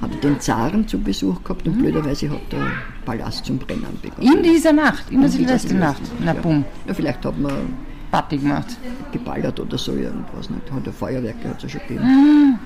hat 0.00 0.10
er 0.14 0.20
den 0.20 0.40
Zaren 0.40 0.86
zu 0.86 0.98
Besuch 0.98 1.42
gehabt 1.42 1.66
und 1.66 1.76
mhm. 1.76 1.82
blöderweise 1.82 2.30
hat 2.30 2.40
der 2.50 2.66
Palast 3.04 3.44
zum 3.44 3.58
Brennen 3.58 3.98
begonnen. 4.00 4.36
In 4.36 4.42
dieser 4.42 4.72
Nacht, 4.72 5.10
in 5.10 5.20
der 5.20 5.30
Silvesternacht. 5.30 6.02
Na 6.20 6.32
bumm. 6.32 6.64
Ja, 6.86 6.94
vielleicht 6.94 7.24
hat 7.24 7.38
man 7.38 7.74
Party 8.10 8.36
gemacht. 8.38 8.76
Geballert 9.10 9.58
oder 9.58 9.78
so 9.78 9.92
irgendwas 9.92 10.50
nicht. 10.50 10.70
Hat 10.70 10.86
er 10.86 10.92
Feuerwerke 10.92 11.48
hat 11.48 11.56
es 11.56 11.62
ja 11.64 11.68
schon 11.68 11.80
gegeben. 11.88 12.04
Mhm. 12.04 12.58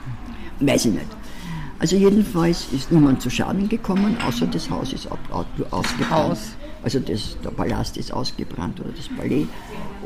Weiß 0.67 0.87
ich 0.87 0.93
nicht. 0.93 1.07
Also 1.79 1.97
jedenfalls 1.97 2.67
ist 2.73 2.91
niemand 2.91 3.21
zu 3.21 3.29
Schaden 3.29 3.69
gekommen, 3.69 4.17
außer 4.27 4.47
das 4.47 4.71
Haus 4.71 4.93
ist 4.93 5.07
ab, 5.11 5.19
ausgebrannt. 5.71 6.11
Haus. 6.11 6.57
Also 6.83 7.01
das, 7.01 7.37
der 7.45 7.51
Palast 7.51 7.97
ist 7.97 8.13
ausgebrannt 8.13 8.81
oder 8.81 8.91
das 8.91 9.09
Palais 9.09 9.47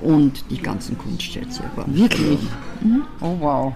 und 0.02 0.44
die 0.50 0.58
ganzen 0.58 0.96
Kunstschätze 0.98 1.62
waren. 1.76 1.94
Wirklich? 1.94 2.38
Mhm. 2.80 3.02
Oh 3.20 3.36
wow. 3.38 3.74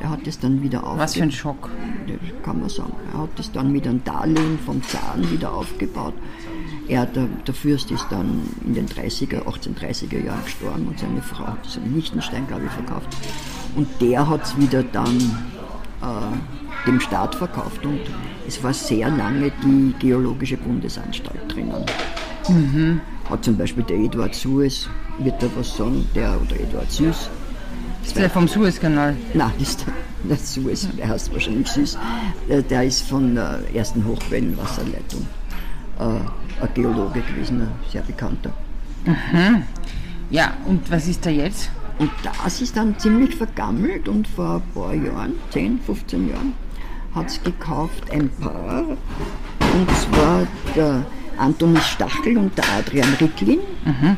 Der 0.00 0.10
hat 0.10 0.26
es 0.26 0.38
dann 0.38 0.62
wieder 0.62 0.78
aufgebaut. 0.78 1.00
Was 1.00 1.14
für 1.14 1.22
ein 1.22 1.32
Schock. 1.32 1.70
Das 2.06 2.42
kann 2.44 2.60
man 2.60 2.68
sagen. 2.68 2.92
Er 3.12 3.22
hat 3.22 3.38
es 3.38 3.50
dann 3.50 3.72
mit 3.72 3.86
einem 3.86 4.02
Darlehen 4.04 4.58
vom 4.64 4.82
Zaren 4.82 5.30
wieder 5.30 5.52
aufgebaut. 5.52 6.14
Er, 6.86 7.04
der, 7.04 7.26
der 7.46 7.54
Fürst 7.54 7.90
ist 7.90 8.06
dann 8.10 8.42
in 8.64 8.74
den 8.74 8.86
30er, 8.86 9.42
1830er 9.42 10.24
Jahren 10.24 10.42
gestorben 10.44 10.86
und 10.86 10.98
seine 10.98 11.20
Frau 11.20 11.48
hat 11.48 11.66
es 11.66 11.76
in 11.76 11.94
Liechtenstein, 11.94 12.46
glaube 12.46 12.62
ich, 12.66 12.70
verkauft. 12.70 13.08
Und 13.76 13.88
der 14.00 14.26
hat 14.26 14.44
es 14.44 14.56
wieder 14.56 14.82
dann 14.82 15.18
äh, 16.00 16.86
dem 16.86 17.00
Staat 17.00 17.34
verkauft 17.34 17.84
und 17.84 18.00
es 18.46 18.62
war 18.62 18.72
sehr 18.72 19.10
lange 19.10 19.52
die 19.62 19.94
Geologische 19.98 20.56
Bundesanstalt 20.56 21.52
drinnen. 21.52 21.84
Mhm. 22.48 23.00
Hat 23.28 23.44
zum 23.44 23.58
Beispiel 23.58 23.84
der 23.84 23.98
Eduard 23.98 24.34
Suez, 24.34 24.88
wird 25.18 25.42
da 25.42 25.48
was 25.56 25.76
sagen, 25.76 26.08
der 26.14 26.40
oder 26.40 26.58
Eduard 26.58 26.90
Süß. 26.90 27.28
Ist 28.04 28.16
der 28.16 28.30
vom 28.30 28.48
Suezkanal? 28.48 29.16
Nein, 29.34 29.52
ist 29.60 29.84
der, 30.24 30.36
Suez, 30.36 30.88
der 30.96 31.08
heißt 31.08 31.32
wahrscheinlich 31.32 31.68
Süß. 31.68 31.98
Der, 32.48 32.62
der 32.62 32.84
ist 32.84 33.08
von 33.08 33.34
der 33.34 33.60
ersten 33.74 34.04
Hochwellenwasserleitung. 34.04 35.26
Äh, 35.98 36.02
ein 36.02 36.74
Geologe 36.74 37.20
gewesen, 37.20 37.62
ein 37.62 37.70
sehr 37.90 38.02
bekannter. 38.02 38.52
Mhm. 39.04 39.62
Ja, 40.30 40.52
und 40.66 40.90
was 40.90 41.06
ist 41.08 41.24
da 41.24 41.30
jetzt? 41.30 41.70
Und 41.98 42.10
das 42.22 42.60
ist 42.60 42.76
dann 42.76 42.98
ziemlich 42.98 43.34
vergammelt 43.34 44.08
und 44.08 44.28
vor 44.28 44.56
ein 44.56 44.74
paar 44.74 44.94
Jahren, 44.94 45.34
10, 45.50 45.80
15 45.80 46.28
Jahren, 46.28 46.52
hat 47.14 47.26
es 47.26 47.42
gekauft 47.42 48.10
ein 48.12 48.28
Paar, 48.28 48.84
und 48.84 49.90
zwar 49.96 50.46
der 50.76 51.04
Antonis 51.38 51.86
Stachel 51.86 52.38
und 52.38 52.56
der 52.56 52.64
Adrian 52.78 53.12
Ricklin. 53.20 53.60
Mhm. 53.84 54.16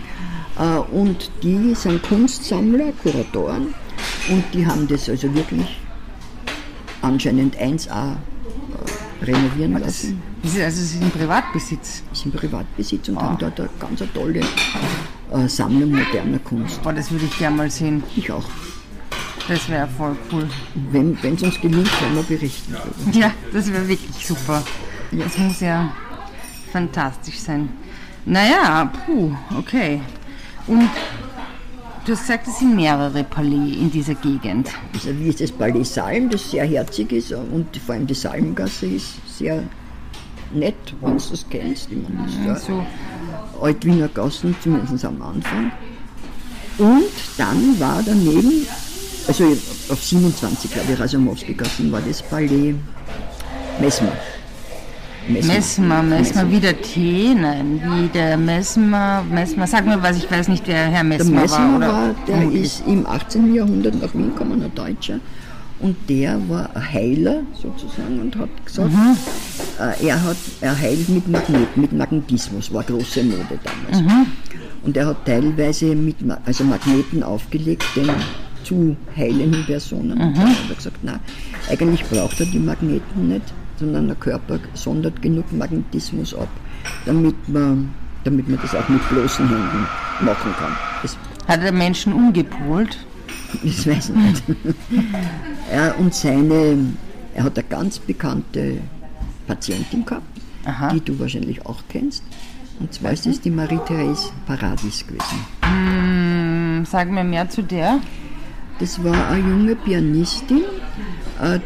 Äh, 0.59 0.79
und 0.95 1.31
die 1.43 1.75
sind 1.75 2.03
Kunstsammler, 2.03 2.93
Kuratoren 3.03 3.75
und 4.31 4.45
die 4.53 4.67
haben 4.67 4.87
das 4.89 5.09
also 5.09 5.33
wirklich 5.35 5.81
anscheinend 7.03 7.57
1A 7.57 8.13
äh, 8.13 9.25
renovieren 9.25 9.79
lassen. 9.79 10.23
Das 10.43 10.55
ist, 10.55 10.61
also 10.61 10.83
es 10.83 10.95
ist 10.95 11.03
ein 11.03 11.11
Privatbesitz? 11.11 12.03
Es 12.13 12.19
ist 12.21 12.27
ein 12.27 12.33
Privatbesitz 12.33 13.09
und 13.09 13.17
oh. 13.17 13.23
haben 13.23 13.39
dort 13.39 13.61
eine 13.61 13.69
ganz 13.79 14.03
tolle 14.15 14.41
äh, 14.41 15.49
Sammlung 15.49 15.91
moderner 15.93 16.39
Kunst. 16.41 16.81
Oh, 16.85 16.93
das 16.93 17.11
würde 17.11 17.27
ich 17.27 17.39
gerne 17.39 17.57
mal 17.57 17.71
sehen. 17.71 18.03
Ich 18.17 18.31
auch. 18.33 18.45
Das 19.49 19.69
wäre 19.69 19.89
voll 19.89 20.17
cool. 20.33 20.49
Wenn 20.93 21.17
es 21.23 21.43
uns 21.43 21.61
gelingt, 21.61 21.91
können 21.99 22.15
wir 22.15 22.23
berichten. 22.23 22.75
Ja, 23.13 23.33
das 23.53 23.73
wäre 23.73 23.89
wirklich 23.89 24.27
super. 24.27 24.63
Das 25.11 25.37
muss 25.39 25.61
ja 25.61 25.93
fantastisch 26.73 27.41
sein. 27.41 27.69
Naja, 28.25 28.93
puh, 29.07 29.33
okay. 29.59 30.01
Und 30.71 30.89
du 32.05 32.13
hast 32.13 32.21
gesagt, 32.21 32.47
es 32.47 32.61
sind 32.61 32.77
mehrere 32.77 33.25
Palais 33.25 33.77
in 33.77 33.91
dieser 33.91 34.15
Gegend. 34.15 34.69
Also 34.95 35.09
wie 35.19 35.29
ist 35.29 35.41
das 35.41 35.51
Palais 35.51 35.83
Salm, 35.83 36.31
das 36.31 36.49
sehr 36.49 36.65
herzig 36.65 37.11
ist 37.11 37.33
und 37.33 37.77
vor 37.85 37.97
allem 37.97 38.07
die 38.07 38.15
Salmgasse 38.15 38.87
ist 38.87 39.15
sehr 39.27 39.65
nett, 40.55 40.77
wenn 41.01 41.19
du 41.19 41.25
das 41.29 41.45
kennst. 41.51 41.91
Ich 41.91 41.99
meine, 41.99 42.25
das 42.25 42.35
ist 42.35 42.47
ja 42.47 42.57
So, 42.57 42.87
Altwiener 43.61 44.07
Gassen, 44.09 44.55
zumindest 44.63 45.05
am 45.05 45.21
Anfang. 45.21 45.73
Und 46.79 47.03
dann 47.37 47.81
war 47.81 48.01
daneben, 48.07 48.65
also 49.27 49.57
auf 49.89 50.01
27, 50.01 50.73
glaube 50.73 50.93
ich, 50.93 51.01
Rasamowski-Gassen 51.01 51.91
war 51.91 52.01
das 52.01 52.23
Palais 52.23 52.77
Messmer. 53.81 54.13
Messmer, 55.29 56.03
Messmer, 56.03 56.51
wie 56.51 56.61
der 56.61 56.81
Tee, 56.81 57.35
nein, 57.35 57.81
wie 57.85 58.09
der 58.09 58.37
Messmer, 58.37 59.23
Messmer, 59.31 59.67
sag 59.67 59.87
mir 59.87 60.03
was, 60.03 60.17
ich 60.17 60.31
weiß 60.31 60.49
nicht, 60.49 60.67
wer 60.67 60.77
Herr 60.87 60.91
Der 60.93 61.05
Messmer, 61.05 61.41
Messmer 61.43 61.59
war. 61.59 61.77
Oder? 61.77 61.89
war, 61.89 62.15
der 62.27 62.51
ist 62.53 62.83
im 62.87 63.07
18. 63.07 63.55
Jahrhundert 63.55 64.01
nach 64.01 64.13
Wien 64.15 64.31
gekommen, 64.31 64.63
ein 64.63 64.75
Deutscher. 64.75 65.21
Und 65.81 65.97
der 66.11 66.39
war 66.49 66.69
ein 66.75 66.93
Heiler 66.93 67.41
sozusagen 67.55 68.21
und 68.21 68.37
hat 68.37 68.49
gesagt, 68.67 68.91
Mhm. 68.93 69.17
äh, 69.79 70.07
er, 70.09 70.23
hat, 70.25 70.37
er 70.61 70.79
heilt 70.79 71.09
mit 71.09 71.27
Magnet, 71.29 71.75
mit 71.77 71.93
Magnetismus, 71.93 72.73
war 72.73 72.83
große 72.83 73.23
Mode 73.25 73.59
damals. 73.65 74.03
Mhm. 74.03 74.27
Und 74.83 74.97
er 74.97 75.07
hat 75.07 75.25
teilweise 75.25 75.87
mit 75.95 76.17
also 76.45 76.65
Magneten 76.65 77.23
aufgelegt, 77.23 77.85
den 77.97 78.11
zu 78.65 78.95
heilenden 79.17 79.65
Personen. 79.65 80.19
Mhm. 80.19 80.25
Und 80.25 80.37
dann 80.37 80.49
hat 80.49 80.57
er 80.69 80.75
gesagt, 80.75 81.03
nein, 81.05 81.21
eigentlich 81.71 82.05
braucht 82.05 82.39
er 82.41 82.47
die 82.47 82.59
Magneten 82.59 83.29
nicht, 83.29 83.55
sondern 83.81 84.07
der 84.09 84.17
Körper 84.17 84.61
sondert 84.75 85.21
genug 85.23 85.51
Magnetismus 85.53 86.35
ab, 86.35 86.49
damit 87.07 87.49
man, 87.49 87.91
damit 88.25 88.49
man 88.49 88.59
das 88.61 88.75
auch 88.75 88.89
mit 88.89 89.07
bloßen 89.09 89.49
Händen 89.49 89.87
machen 90.21 90.53
kann. 90.59 90.73
Das 91.03 91.17
Hat 91.49 91.63
er 91.63 91.73
Menschen 91.73 92.13
umgepolt? 92.13 92.99
das 93.65 93.87
weiß 93.87 94.11
ich 94.11 94.17
nicht. 94.17 94.43
er 95.73 95.99
und 95.99 96.15
seine, 96.15 96.77
er 97.35 97.45
hat 97.45 97.59
eine 97.59 97.67
ganz 97.69 97.99
bekannte 97.99 98.79
Patientin 99.47 100.05
gehabt, 100.05 100.27
Aha. 100.67 100.91
die 100.93 101.01
du 101.01 101.19
wahrscheinlich 101.19 101.65
auch 101.65 101.83
kennst. 101.89 102.23
Und 102.79 102.93
zwar 102.93 103.13
ist 103.13 103.27
es 103.27 103.41
die 103.41 103.51
Marie-Therese 103.51 104.31
Paradis 104.47 105.07
gewesen. 105.07 105.39
Hm, 105.63 106.85
Sag 106.85 107.11
mir 107.11 107.25
mehr 107.25 107.49
zu 107.49 107.63
der. 107.63 108.01
Das 108.79 109.03
war 109.05 109.29
eine 109.29 109.47
junge 109.47 109.77
Pianistin, 109.77 110.63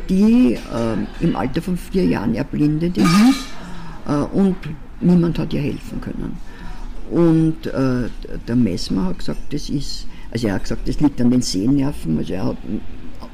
die 0.08 0.54
äh, 0.54 1.24
im 1.24 1.36
Alter 1.36 1.62
von 1.62 1.76
vier 1.76 2.04
Jahren 2.06 2.34
erblindet 2.34 2.96
ist 2.96 3.08
äh, 4.06 4.12
und 4.12 4.56
niemand 5.00 5.38
hat 5.38 5.52
ihr 5.52 5.60
helfen 5.60 6.00
können. 6.00 6.36
Und 7.10 7.66
äh, 7.66 8.08
der 8.46 8.56
Messmer 8.56 9.06
hat 9.06 9.18
gesagt, 9.18 9.52
das 9.52 9.68
ist, 9.68 10.06
also 10.30 10.48
er 10.48 10.54
hat 10.54 10.62
gesagt, 10.62 10.88
das 10.88 11.00
liegt 11.00 11.20
an 11.20 11.30
den 11.30 11.42
Sehnerven, 11.42 12.18
also 12.18 12.32
er 12.32 12.44
hat 12.46 12.56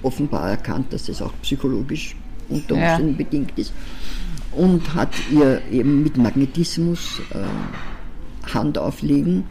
offenbar 0.02 0.50
erkannt, 0.50 0.92
dass 0.92 1.06
das 1.06 1.22
auch 1.22 1.32
psychologisch 1.42 2.16
unter 2.48 2.76
Ja. 2.76 2.92
Umständen 2.92 3.16
bedingt 3.16 3.52
ist 3.56 3.72
und 4.52 4.94
hat 4.94 5.12
ihr 5.30 5.60
eben 5.70 6.02
mit 6.02 6.16
Magnetismus 6.16 7.20
äh, 7.32 8.52
Hand 8.52 8.78
auflegen, 8.78 9.44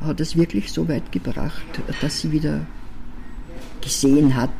hat 0.00 0.20
es 0.20 0.36
wirklich 0.36 0.70
so 0.70 0.88
weit 0.88 1.10
gebracht, 1.10 1.62
dass 2.00 2.20
sie 2.20 2.30
wieder 2.32 2.60
gesehen 3.80 4.36
hat, 4.36 4.50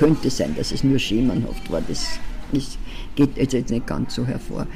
könnte 0.00 0.30
sein, 0.30 0.54
dass 0.56 0.72
es 0.72 0.82
nur 0.82 0.98
schemenhaft 0.98 1.70
war. 1.70 1.82
Das 1.86 2.18
ist, 2.52 2.78
geht 3.16 3.36
jetzt 3.36 3.70
nicht 3.70 3.86
ganz 3.86 4.14
so 4.14 4.26
hervor. 4.26 4.66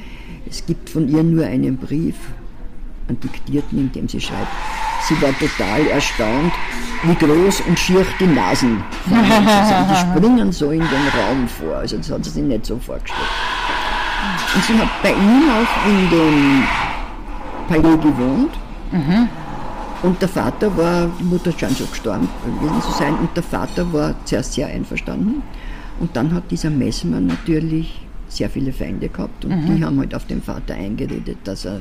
Es 0.49 0.65
gibt 0.67 0.91
von 0.91 1.09
ihr 1.09 1.23
nur 1.23 1.47
einen 1.47 1.79
Brief, 1.79 2.15
einen 3.09 3.19
diktierten, 3.21 3.79
in 3.79 3.93
dem 3.93 4.07
sie 4.07 4.21
schreibt, 4.21 4.53
sie 5.09 5.21
war 5.23 5.33
total 5.39 5.87
erstaunt, 5.87 6.53
wie 7.05 7.15
groß 7.15 7.63
und 7.63 7.79
schier 7.79 8.05
die 8.21 8.27
Nasen 8.27 8.83
von 9.09 9.17
Menschen 9.17 9.67
sind. 9.69 9.91
Die 9.91 9.97
springen 9.97 10.53
so 10.53 10.71
in 10.71 10.81
den 10.81 11.09
Raum 11.19 11.49
vor. 11.49 11.77
Also 11.77 11.97
das 11.97 12.11
hat 12.11 12.23
sie 12.25 12.31
sich 12.31 12.43
nicht 12.43 12.67
so 12.67 12.79
vorgestellt. 12.79 13.21
Und 14.55 14.65
sie 14.65 14.75
hat 14.75 15.03
bei 15.03 15.13
ihm 15.13 15.45
auch 15.59 15.87
in 15.89 16.11
dem 16.11 16.65
Palais 17.69 17.97
gewohnt. 17.97 18.51
Und 20.05 20.21
der 20.21 20.29
Vater 20.29 20.77
war, 20.77 21.09
die 21.19 21.25
Mutter 21.25 21.49
ist 21.49 21.61
schon 21.61 21.71
so 21.71 21.87
gestorben 21.87 22.29
gewesen 22.61 22.83
zu 22.83 22.93
sein, 22.93 23.15
und 23.15 23.35
der 23.35 23.43
Vater 23.43 23.91
war 23.91 24.15
zuerst 24.27 24.53
sehr 24.53 24.67
einverstanden. 24.67 25.43
Und 25.99 26.15
dann 26.15 26.35
hat 26.35 26.51
dieser 26.51 26.69
Messmer 26.69 27.21
natürlich 27.21 28.01
sehr 28.29 28.51
viele 28.51 28.73
Feinde 28.73 29.09
gehabt 29.09 29.45
und 29.47 29.53
die 29.67 29.83
haben 29.83 29.99
halt 29.99 30.15
auf 30.15 30.27
den 30.27 30.43
Vater 30.43 30.75
eingeredet, 30.75 31.39
dass 31.45 31.65
er 31.65 31.81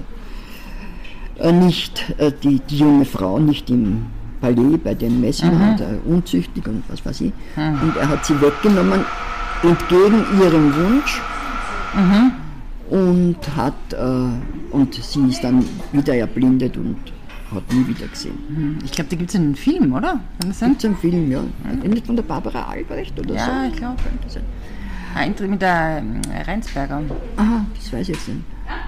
äh, 1.40 1.52
nicht, 1.52 2.14
äh, 2.18 2.32
die, 2.44 2.60
die 2.60 2.78
junge 2.78 3.06
Frau 3.06 3.40
nicht 3.40 3.70
im 3.70 4.06
Palais 4.40 4.78
bei 4.82 4.94
dem 4.94 5.20
Messmer 5.20 5.60
hat, 5.60 5.82
äh, 5.82 5.86
unzüchtig 6.06 6.66
und 6.68 6.84
was 6.88 7.06
weiß 7.06 7.22
ich. 7.22 7.34
Und 7.58 7.98
er 8.00 8.08
hat 8.08 8.26
sie 8.26 8.40
weggenommen, 8.40 9.02
entgegen 9.64 10.24
ihrem 10.42 10.74
Wunsch 10.76 11.22
und 12.90 13.38
hat 13.58 13.74
äh, 13.94 14.76
und 14.76 14.94
sie 14.94 15.28
ist 15.28 15.44
dann 15.44 15.66
wieder 15.92 16.16
erblindet 16.16 16.78
und 16.78 16.98
hat 17.54 17.72
nie 17.72 17.88
wieder 17.88 18.08
gesehen. 18.08 18.80
Ich 18.84 18.92
glaube, 18.92 19.10
da 19.10 19.16
gibt 19.16 19.30
es 19.30 19.36
einen 19.36 19.56
Film, 19.56 19.94
oder? 19.94 20.20
Gibt 20.40 20.54
es 20.54 20.64
einen 20.64 20.98
Film, 20.98 21.32
ja. 21.32 21.42
Nicht 21.84 22.06
von 22.06 22.16
der 22.16 22.24
Barbara 22.24 22.64
Albrecht 22.66 23.18
oder 23.20 23.30
so? 23.30 23.36
Ja, 23.36 23.66
ich 23.68 23.76
glaube. 23.76 24.02
Könnte 24.02 24.30
sein. 24.30 24.44
Eintritt 25.16 25.50
mit 25.50 25.62
der 25.62 26.00
ähm, 26.00 26.22
Reinsberger. 26.46 27.02
Aha, 27.38 27.66
das 27.76 27.94
weiß 27.94 28.10
ich 28.10 28.16
jetzt 28.16 28.28
nicht. 28.28 28.42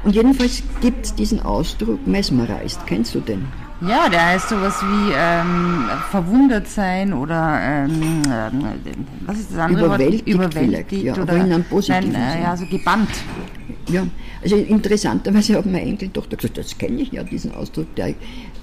Und 0.04 0.16
jedenfalls 0.16 0.64
gibt 0.82 1.06
es 1.06 1.16
diesen 1.16 1.42
Ausdruck 1.42 2.06
mesmerized. 2.08 2.80
Kennst 2.88 3.14
du 3.16 3.20
den? 3.20 3.46
Ja, 3.82 4.08
der 4.08 4.28
heißt 4.28 4.50
sowas 4.50 4.82
wie 4.82 5.12
ähm, 5.14 5.90
verwundert 6.10 6.68
sein 6.68 7.14
oder 7.14 7.60
ähm, 7.62 8.22
ähm, 8.26 8.66
was 9.26 9.40
ist 9.40 9.52
das 9.52 9.60
andere 9.60 9.86
Überwältigt 9.86 10.28
Wort? 10.28 10.36
Überwältigt 10.36 10.90
vielleicht, 10.90 11.04
ja, 11.04 11.14
aber 11.14 11.24
oder 11.24 11.36
in 11.36 11.54
einem 11.54 11.64
positiven 11.66 12.14
nein, 12.14 12.38
äh, 12.38 12.44
ja, 12.44 12.56
so 12.56 12.66
gebannt. 12.66 13.10
Ja, 13.90 14.06
also 14.44 14.56
interessanterweise 14.56 15.56
hat 15.58 15.66
meine 15.66 15.82
Enkeltochter 15.82 16.38
gesagt, 16.38 16.58
das 16.58 16.78
kenne 16.78 17.02
ich 17.02 17.12
ja, 17.12 17.24
diesen 17.24 17.54
Ausdruck, 17.54 17.94
der 17.96 18.14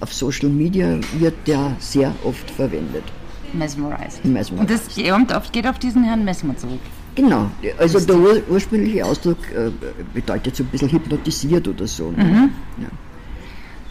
auf 0.00 0.12
Social 0.12 0.49
Media 0.49 0.99
wird 1.19 1.35
der 1.47 1.76
sehr 1.79 2.12
oft 2.25 2.50
verwendet. 2.50 3.05
Mesmerized. 3.52 4.25
Mesmerized. 4.25 4.61
Und 4.61 4.71
das 4.71 4.95
geht 4.95 5.33
auf, 5.35 5.52
geht 5.52 5.67
auf 5.67 5.79
diesen 5.79 6.02
Herrn 6.05 6.25
Messmer 6.25 6.57
zurück. 6.57 6.81
Genau, 7.14 7.50
also 7.79 8.00
der 8.00 8.17
ur 8.17 8.43
ursprüngliche 8.49 9.05
Ausdruck 9.05 9.37
äh, 9.55 9.71
bedeutet 10.14 10.57
so 10.57 10.64
ein 10.64 10.69
bisschen 10.71 10.91
hypnotisiert 10.91 11.69
oder 11.69 11.87
so. 11.87 12.11
Ne? 12.11 12.49
Ja, 12.79 12.88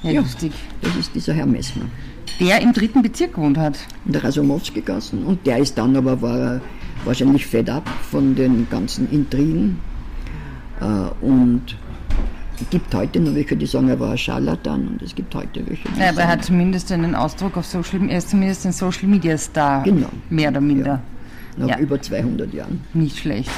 Ja, 0.03 0.11
Ja. 0.11 0.21
lustig. 0.21 0.51
das 0.81 0.95
ist 0.97 1.13
dieser 1.13 1.33
Herr 1.33 1.45
Messmer. 1.45 1.85
Der 2.39 2.59
im 2.61 2.73
dritten 2.73 3.03
Bezirk 3.03 3.35
gewohnt 3.35 3.57
hat. 3.59 3.77
in 4.05 4.13
der 4.13 4.23
Rasomowski-Gassen. 4.23 5.23
Und 5.23 5.45
der 5.45 5.59
ist 5.59 5.77
dann 5.77 5.95
aber 5.95 6.19
war 6.23 6.59
wahrscheinlich 7.05 7.45
fed 7.45 7.69
up 7.69 7.87
von 8.09 8.33
den 8.35 8.67
ganzen 8.71 9.09
Intrigen. 9.11 9.79
Äh, 10.81 11.25
und 11.25 11.77
es 12.59 12.69
gibt 12.69 12.93
heute 12.93 13.19
noch 13.19 13.33
welche, 13.33 13.55
die 13.55 13.65
sagen, 13.65 13.89
er 13.89 13.99
war 13.99 14.11
ein 14.11 14.17
Scharlatan. 14.17 14.87
Und 14.87 15.01
es 15.01 15.15
gibt 15.15 15.33
heute 15.33 15.67
welche, 15.67 15.87
Ja, 15.97 16.09
aber 16.09 16.21
er 16.21 16.27
hat 16.27 16.45
zumindest 16.45 16.91
einen 16.91 17.15
Ausdruck 17.15 17.57
auf 17.57 17.65
Social 17.65 18.09
Er 18.09 18.17
ist 18.17 18.29
zumindest 18.29 18.65
ein 18.65 18.71
Social 18.71 19.07
Media 19.07 19.37
Star. 19.37 19.83
Genau. 19.83 20.09
Mehr 20.29 20.49
oder 20.49 20.61
minder. 20.61 21.01
nach 21.57 21.67
ja. 21.67 21.79
über 21.79 22.01
200 22.01 22.53
Jahren. 22.53 22.81
Nicht 22.93 23.17
schlecht. 23.17 23.49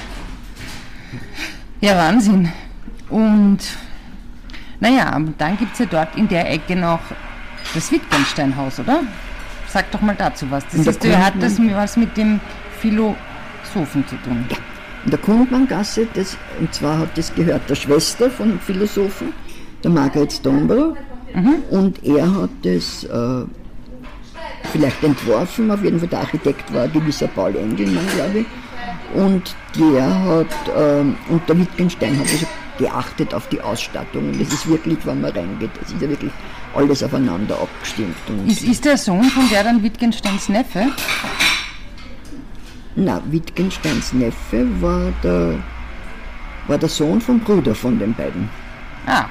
Ja, 1.81 1.97
Wahnsinn. 1.97 2.49
Und 3.09 3.59
naja, 4.79 5.19
dann 5.37 5.57
gibt 5.57 5.73
es 5.73 5.79
ja 5.79 5.85
dort 5.85 6.15
in 6.15 6.27
der 6.27 6.49
Ecke 6.51 6.75
noch 6.75 7.01
das 7.73 7.91
Wittgenstein-Haus, 7.91 8.79
oder? 8.79 9.01
Sag 9.67 9.91
doch 9.91 10.01
mal 10.01 10.15
dazu 10.15 10.49
was. 10.49 10.63
Das 10.71 10.83
da 10.83 10.91
ist, 10.91 11.03
du, 11.03 11.17
hat 11.17 11.33
das 11.39 11.59
was 11.59 11.97
mit 11.97 12.15
dem 12.17 12.39
Philosophen 12.79 14.05
zu 14.07 14.15
tun. 14.23 14.45
In 15.05 15.11
der 15.11 15.19
Kundmanngasse, 15.19 16.07
das, 16.13 16.37
und 16.59 16.73
zwar 16.73 16.99
hat 16.99 17.17
das 17.17 17.33
gehört 17.35 17.69
der 17.69 17.75
Schwester 17.75 18.29
von 18.29 18.49
dem 18.49 18.59
Philosophen, 18.59 19.33
der 19.83 19.91
Margaret 19.91 20.31
Stoneborough. 20.31 20.95
Und 21.71 22.03
er 22.05 22.33
hat 22.33 22.51
das 22.61 23.03
äh, 23.03 23.45
vielleicht 24.71 25.03
entworfen, 25.03 25.71
auf 25.71 25.83
jeden 25.83 25.99
Fall 25.99 26.07
der 26.07 26.19
Architekt 26.19 26.73
war 26.73 26.83
ein 26.83 26.93
gewisser 26.93 27.27
Paul 27.27 27.55
Engelmann, 27.55 28.05
glaube 28.15 28.39
ich. 28.39 28.45
Und 29.19 29.55
der 29.77 30.23
hat, 30.23 30.47
ähm, 30.77 31.15
und 31.29 31.47
der 31.47 31.59
Wittgenstein 31.59 32.17
hat 32.17 32.27
also 32.31 32.45
geachtet 32.77 33.33
auf 33.33 33.47
die 33.49 33.61
Ausstattung. 33.61 34.29
Und 34.29 34.41
das 34.41 34.53
ist 34.53 34.67
wirklich, 34.67 34.97
wenn 35.05 35.21
man 35.21 35.31
reingeht, 35.31 35.69
das 35.79 35.91
ist 35.91 36.01
ja 36.01 36.09
wirklich 36.09 36.31
alles 36.75 37.03
aufeinander 37.03 37.59
abgestimmt. 37.59 38.15
Ist, 38.47 38.63
ist 38.63 38.85
der 38.85 38.97
Sohn 38.97 39.23
von 39.25 39.47
der 39.49 39.63
dann 39.63 39.83
Wittgensteins 39.83 40.49
Neffe? 40.49 40.87
Na, 42.95 43.21
Wittgensteins 43.31 44.13
Neffe 44.13 44.67
war 44.81 45.11
der, 45.23 45.55
war 46.67 46.77
der 46.77 46.89
Sohn 46.89 47.19
vom 47.19 47.39
Bruder 47.39 47.73
von 47.73 47.97
den 47.99 48.13
beiden. 48.13 48.49
Ah, 49.05 49.25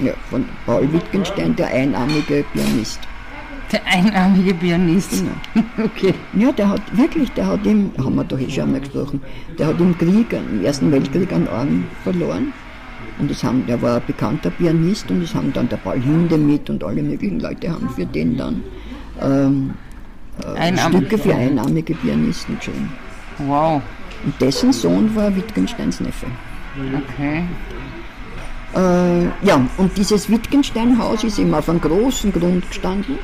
Ja, 0.00 0.12
von 0.30 0.44
Paul 0.66 0.92
Wittgenstein, 0.92 1.54
der 1.56 1.68
einarmige 1.68 2.44
Pianist. 2.52 3.00
der 3.72 3.80
einarmige 3.86 4.54
Pianist. 4.54 5.24
Okay. 5.84 6.14
Ja, 6.32 6.50
der 6.52 6.68
hat 6.70 6.82
wirklich, 6.96 7.30
der 7.32 7.46
hat 7.46 7.64
im, 7.66 7.92
haben 7.98 8.16
wir 8.16 8.24
doch 8.24 8.38
eh 8.40 8.50
schon 8.50 8.72
mal 8.72 8.80
gesprochen, 8.80 9.20
der 9.58 9.68
hat 9.68 9.80
im 9.80 9.96
Krieg, 9.96 10.32
im 10.32 10.64
Ersten 10.64 10.90
Weltkrieg 10.90 11.32
einen 11.32 11.48
Arm 11.48 11.84
verloren 12.02 12.52
Und 13.20 13.30
es 13.30 13.42
haben, 13.44 13.64
der 13.66 13.80
war 13.82 13.96
ein 13.96 14.02
bekannter 14.06 14.50
Pianist 14.50 15.10
und 15.10 15.22
es 15.22 15.34
haben 15.34 15.52
dann 15.52 15.68
der 15.68 15.76
Paul 15.78 16.00
Hinde 16.00 16.36
mit 16.38 16.68
und 16.70 16.82
alle 16.84 17.02
möglichen 17.02 17.40
Leute 17.40 17.70
haben 17.70 17.88
für 17.90 18.06
den 18.06 18.36
dann 18.36 18.62
ähm, 19.20 19.74
äh, 20.56 20.76
Stücke 20.76 21.18
für 21.18 21.34
einarmige 21.34 21.94
Pianisten 21.94 22.58
geschrieben. 22.58 22.92
Wow. 23.38 23.82
Und 24.24 24.40
dessen 24.40 24.72
Sohn 24.72 25.14
war 25.14 25.34
Wittgensteins 25.34 26.00
Neffe. 26.00 26.26
Okay. 26.76 27.44
Äh, 28.74 29.46
ja, 29.46 29.66
und 29.78 29.96
dieses 29.96 30.28
Wittgenstein-Haus 30.28 31.24
ist 31.24 31.38
eben 31.38 31.54
auf 31.54 31.68
einem 31.68 31.80
großen 31.80 32.32
Grund 32.32 32.68
gestanden. 32.68 33.18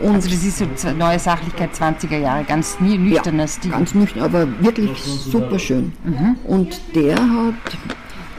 Und 0.00 0.14
also 0.14 0.28
das 0.28 0.44
ist 0.44 0.58
so 0.58 0.90
neue 0.92 1.18
Sachlichkeit 1.18 1.70
20er 1.72 2.18
Jahre, 2.18 2.44
ganz 2.44 2.78
nüchterner 2.80 3.44
ja, 3.44 3.48
Stil. 3.48 3.70
ganz 3.70 3.94
nüchtern, 3.94 4.22
aber 4.24 4.46
wirklich 4.60 5.02
super 5.02 5.58
schön. 5.58 5.92
Mhm. 6.04 6.36
Und 6.44 6.80
der 6.94 7.16
hat, 7.16 7.54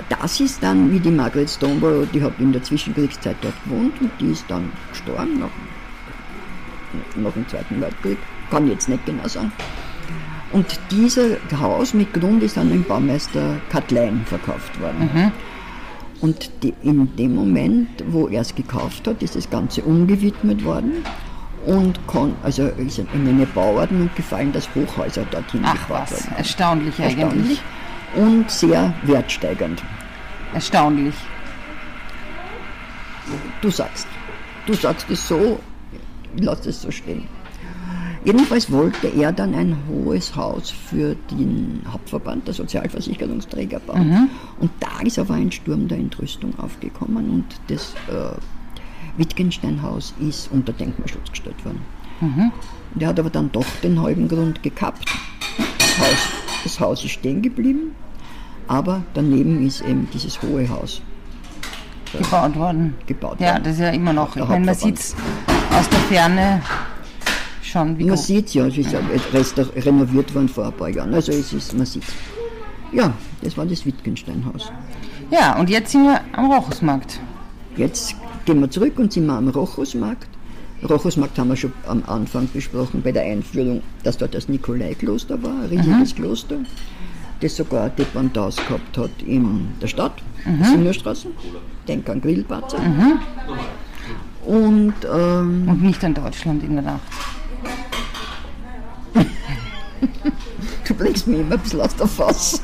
das 0.09 0.39
ist 0.39 0.61
dann 0.61 0.91
wie 0.91 0.99
die 0.99 1.09
Margaret 1.09 1.49
Stoneborough, 1.49 2.07
die 2.13 2.21
hat 2.21 2.33
in 2.39 2.51
der 2.51 2.61
Zwischenkriegszeit 2.61 3.37
dort 3.41 3.55
gewohnt 3.63 3.99
und 3.99 4.11
die 4.19 4.31
ist 4.31 4.45
dann 4.47 4.71
gestorben 4.91 5.39
nach, 5.39 5.49
nach 7.15 7.33
dem 7.33 7.47
Zweiten 7.47 7.81
Weltkrieg, 7.81 8.17
kann 8.49 8.67
jetzt 8.67 8.89
nicht 8.89 9.05
genau 9.05 9.27
sagen. 9.27 9.51
Und 10.51 10.79
dieses 10.91 11.37
Haus 11.59 11.93
mit 11.93 12.13
Grund 12.13 12.41
ist 12.41 12.57
an 12.57 12.69
den 12.69 12.83
Baumeister 12.83 13.57
Katlein 13.69 14.21
verkauft 14.25 14.79
worden. 14.79 15.09
Mhm. 15.13 15.31
Und 16.21 16.49
die, 16.63 16.73
in 16.83 17.15
dem 17.15 17.35
Moment, 17.35 17.89
wo 18.07 18.27
er 18.27 18.41
es 18.41 18.55
gekauft 18.55 19.07
hat, 19.07 19.21
ist 19.21 19.35
das 19.35 19.49
Ganze 19.49 19.83
umgewidmet 19.83 20.63
worden 20.63 21.03
und 21.65 21.99
kon, 22.07 22.33
also 22.43 22.63
ist 22.63 22.97
in 22.99 23.27
eine 23.27 23.45
Bauordnung 23.45 24.09
gefallen, 24.15 24.51
dass 24.53 24.67
Hochhäuser 24.73 25.25
dorthin 25.29 25.61
Ach, 25.65 25.73
gebaut 25.73 26.03
was. 26.03 26.11
werden. 26.11 26.37
Erstaunlich, 26.37 26.99
Erstaunlich 26.99 27.33
eigentlich. 27.33 27.61
Und 28.15 28.49
sehr 28.49 28.93
wertsteigernd. 29.03 29.83
Erstaunlich. 30.53 31.13
Du 33.61 33.69
sagst. 33.69 34.07
Du 34.65 34.73
sagst 34.73 35.09
es 35.09 35.27
so, 35.27 35.59
ich 36.37 36.43
lasse 36.43 36.69
es 36.69 36.81
so 36.81 36.91
stehen. 36.91 37.23
Jedenfalls 38.23 38.71
wollte 38.71 39.07
er 39.07 39.31
dann 39.31 39.53
ein 39.53 39.77
hohes 39.87 40.35
Haus 40.35 40.69
für 40.69 41.15
den 41.31 41.81
Hauptverband 41.89 42.45
der 42.47 42.53
Sozialversicherungsträger 42.53 43.79
bauen. 43.79 44.09
Mhm. 44.09 44.29
Und 44.59 44.71
da 44.79 44.99
ist 45.03 45.17
aber 45.17 45.35
ein 45.35 45.51
Sturm 45.51 45.87
der 45.87 45.97
Entrüstung 45.97 46.57
aufgekommen 46.59 47.29
und 47.29 47.45
das 47.67 47.93
äh, 48.09 48.35
Wittgenstein-Haus 49.17 50.13
ist 50.19 50.51
unter 50.51 50.73
Denkmalschutz 50.73 51.31
gestellt 51.31 51.63
worden. 51.63 51.79
Mhm. 52.19 52.51
Der 52.95 53.09
hat 53.09 53.19
aber 53.19 53.29
dann 53.29 53.51
doch 53.51 53.65
den 53.81 54.01
halben 54.01 54.27
Grund 54.27 54.61
gekappt. 54.61 55.05
Das 55.79 55.99
Haus, 55.99 56.17
das 56.63 56.79
Haus 56.79 57.03
ist 57.03 57.11
stehen 57.11 57.41
geblieben, 57.41 57.95
aber 58.67 59.03
daneben 59.13 59.65
ist 59.65 59.81
eben 59.81 60.07
dieses 60.13 60.41
hohe 60.41 60.67
Haus 60.67 61.01
gebaut 62.11 62.55
worden. 62.55 62.95
Gebaut 63.05 63.39
ja, 63.39 63.59
das 63.59 63.73
ist 63.73 63.79
ja 63.79 63.89
immer 63.89 64.13
noch. 64.13 64.35
Ich 64.35 64.47
meine, 64.47 64.65
man 64.65 64.75
sieht 64.75 65.15
aus 65.77 65.89
der 65.89 65.99
Ferne 65.99 66.61
schon. 67.61 67.97
Wie 67.99 68.05
man 68.05 68.17
sieht 68.17 68.47
es 68.47 68.53
ja, 68.55 68.65
es 68.65 68.77
ist 68.77 68.91
ja 68.91 68.99
renoviert 69.75 70.33
worden 70.33 70.49
vor 70.49 70.65
ein 70.65 70.73
paar 70.73 70.89
Jahren. 70.89 71.13
Also 71.13 71.31
es 71.31 71.53
ist, 71.53 71.73
man 71.77 71.85
sieht 71.85 72.03
Ja, 72.91 73.13
das 73.41 73.55
war 73.57 73.65
das 73.65 73.85
Wittgenstein-Haus. 73.85 74.71
Ja, 75.29 75.59
und 75.59 75.69
jetzt 75.69 75.91
sind 75.91 76.05
wir 76.05 76.21
am 76.31 76.51
Rochusmarkt. 76.51 77.19
Jetzt 77.75 78.15
gehen 78.45 78.59
wir 78.59 78.71
zurück 78.71 78.97
und 78.97 79.13
sind 79.13 79.27
wir 79.27 79.33
am 79.33 79.49
Rochusmarkt. 79.49 80.29
Rochusmarkt 80.89 81.37
haben 81.37 81.49
wir 81.49 81.55
schon 81.55 81.73
am 81.87 82.03
Anfang 82.07 82.49
besprochen 82.51 83.03
bei 83.03 83.11
der 83.11 83.23
Einführung, 83.23 83.83
dass 84.03 84.17
dort 84.17 84.33
das 84.33 84.47
Nikolaikloster 84.47 85.41
war, 85.43 85.63
ein 85.63 85.69
riesiges 85.69 86.13
mhm. 86.13 86.21
Kloster, 86.21 86.55
das 87.41 87.55
sogar 87.55 87.89
Dependance 87.89 88.59
gehabt 88.67 88.97
hat 88.97 89.11
in 89.25 89.67
der 89.81 89.87
Stadt, 89.87 90.23
mhm. 90.45 90.63
Singerstraße, 90.63 91.27
denk 91.87 92.09
an 92.09 92.21
Grillparzer. 92.21 92.79
Mhm. 92.79 93.19
Und, 94.47 94.93
ähm, 95.03 95.67
und 95.67 95.83
nicht 95.83 96.03
an 96.05 96.13
Deutschland 96.13 96.63
in 96.63 96.75
der 96.75 96.83
Nacht. 96.83 97.01
du 100.87 100.93
bringst 100.93 101.27
mich 101.27 101.39
immer 101.39 101.55
ein 101.55 101.59
bisschen 101.59 101.81
aus 101.81 101.95
der 101.95 102.07
Fassung. 102.07 102.61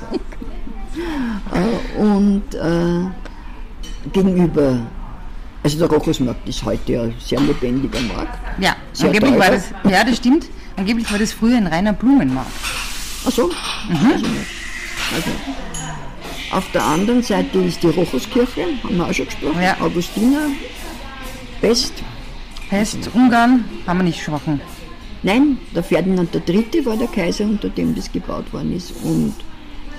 Äh, 1.51 1.99
und 1.99 2.55
äh, 2.55 4.09
gegenüber 4.13 4.79
also 5.63 5.77
der 5.77 5.87
Rochusmarkt 5.87 6.47
ist 6.47 6.63
heute 6.65 7.01
ein 7.01 7.13
sehr 7.19 7.39
lebendiger 7.39 8.01
Markt. 8.01 8.37
Ja, 8.59 8.75
sehr 8.91 9.07
angeblich 9.07 9.39
war 9.39 9.51
das, 9.51 9.71
ja, 9.89 10.03
das 10.03 10.17
stimmt. 10.17 10.47
Angeblich 10.75 11.09
war 11.09 11.19
das 11.19 11.31
früher 11.31 11.55
ein 11.57 11.67
reiner 11.67 11.93
Blumenmarkt. 11.93 12.51
Ach 13.25 13.31
so? 13.31 13.47
Mhm. 13.47 14.11
Also, 14.11 14.25
also, 15.15 15.29
auf 16.51 16.71
der 16.73 16.83
anderen 16.83 17.23
Seite 17.23 17.59
ist 17.59 17.81
die 17.81 17.87
Rochuskirche, 17.87 18.65
haben 18.83 18.97
wir 18.97 19.05
auch 19.05 19.13
schon 19.13 19.25
gesprochen. 19.25 19.61
Ja. 19.61 19.77
Augustiner, 19.79 20.47
Pest. 21.63 21.93
Pest, 22.69 23.09
Ungarn, 23.13 23.63
haben 23.87 23.99
wir 23.99 24.03
nicht 24.03 24.17
gesprochen. 24.17 24.59
Nein, 25.21 25.57
der 25.73 25.81
Ferdinand 25.81 26.35
III. 26.35 26.85
war 26.85 26.97
der 26.97 27.07
Kaiser, 27.07 27.45
unter 27.45 27.69
dem 27.69 27.95
das 27.95 28.11
gebaut 28.11 28.51
worden 28.51 28.75
ist. 28.75 28.91
Und 29.01 29.33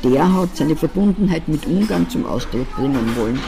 der 0.02 0.30
hat 0.30 0.54
seine 0.54 0.76
Verbundenheit 0.76 1.48
mit 1.48 1.64
Ungarn 1.64 2.06
zum 2.10 2.26
Ausdruck 2.26 2.70
bringen 2.76 3.16
wollen. 3.16 3.40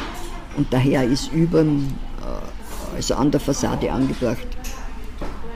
Und 0.56 0.72
daher 0.72 1.04
ist 1.04 1.30
über, 1.34 1.60
äh, 1.60 2.96
also 2.96 3.16
an 3.16 3.30
der 3.30 3.38
Fassade 3.38 3.92
angebracht, 3.92 4.48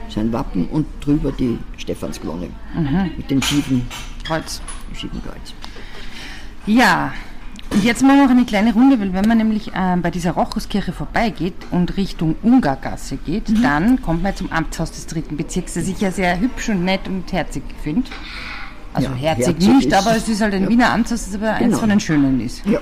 sein 0.07 0.31
Wappen 0.31 0.67
und 0.67 0.85
drüber 1.03 1.31
die 1.31 1.57
Stephansklone 1.77 2.49
mhm. 2.75 3.11
mit 3.17 3.31
dem 3.31 3.41
schiefen 3.41 3.87
Kreuz. 4.23 4.61
Schiefen 4.93 5.19
Kreuz. 5.23 5.55
Ja, 6.67 7.11
jetzt 7.83 8.03
machen 8.03 8.17
wir 8.17 8.23
noch 8.25 8.31
eine 8.31 8.45
kleine 8.45 8.73
Runde, 8.73 8.99
weil 8.99 9.13
wenn 9.13 9.27
man 9.27 9.37
nämlich 9.37 9.69
äh, 9.73 9.95
bei 10.01 10.11
dieser 10.11 10.31
Rochuskirche 10.31 10.91
vorbeigeht 10.91 11.55
und 11.71 11.97
Richtung 11.97 12.35
Ungargasse 12.41 13.17
geht, 13.17 13.49
mhm. 13.49 13.61
dann 13.61 14.01
kommt 14.01 14.23
man 14.23 14.35
zum 14.35 14.51
Amtshaus 14.51 14.91
des 14.91 15.07
dritten 15.07 15.37
Bezirks, 15.37 15.73
das 15.75 15.87
ich 15.87 15.99
ja 16.01 16.11
sehr 16.11 16.39
hübsch 16.39 16.69
und 16.69 16.83
nett 16.83 17.07
und 17.07 17.31
herzig 17.31 17.63
finde. 17.81 18.09
Also 18.93 19.09
ja, 19.09 19.15
herzig, 19.15 19.47
herzig, 19.47 19.67
nicht, 19.69 19.93
aber 19.93 20.15
es 20.15 20.27
ist 20.27 20.41
halt 20.41 20.53
ein 20.53 20.63
ja. 20.63 20.69
Wiener 20.69 20.91
Amtshaus, 20.91 21.25
das 21.25 21.35
aber 21.35 21.53
genau. 21.53 21.71
eins 21.71 21.79
von 21.79 21.89
den 21.89 21.99
schönen 21.99 22.41
ist. 22.41 22.65
Ja. 22.65 22.79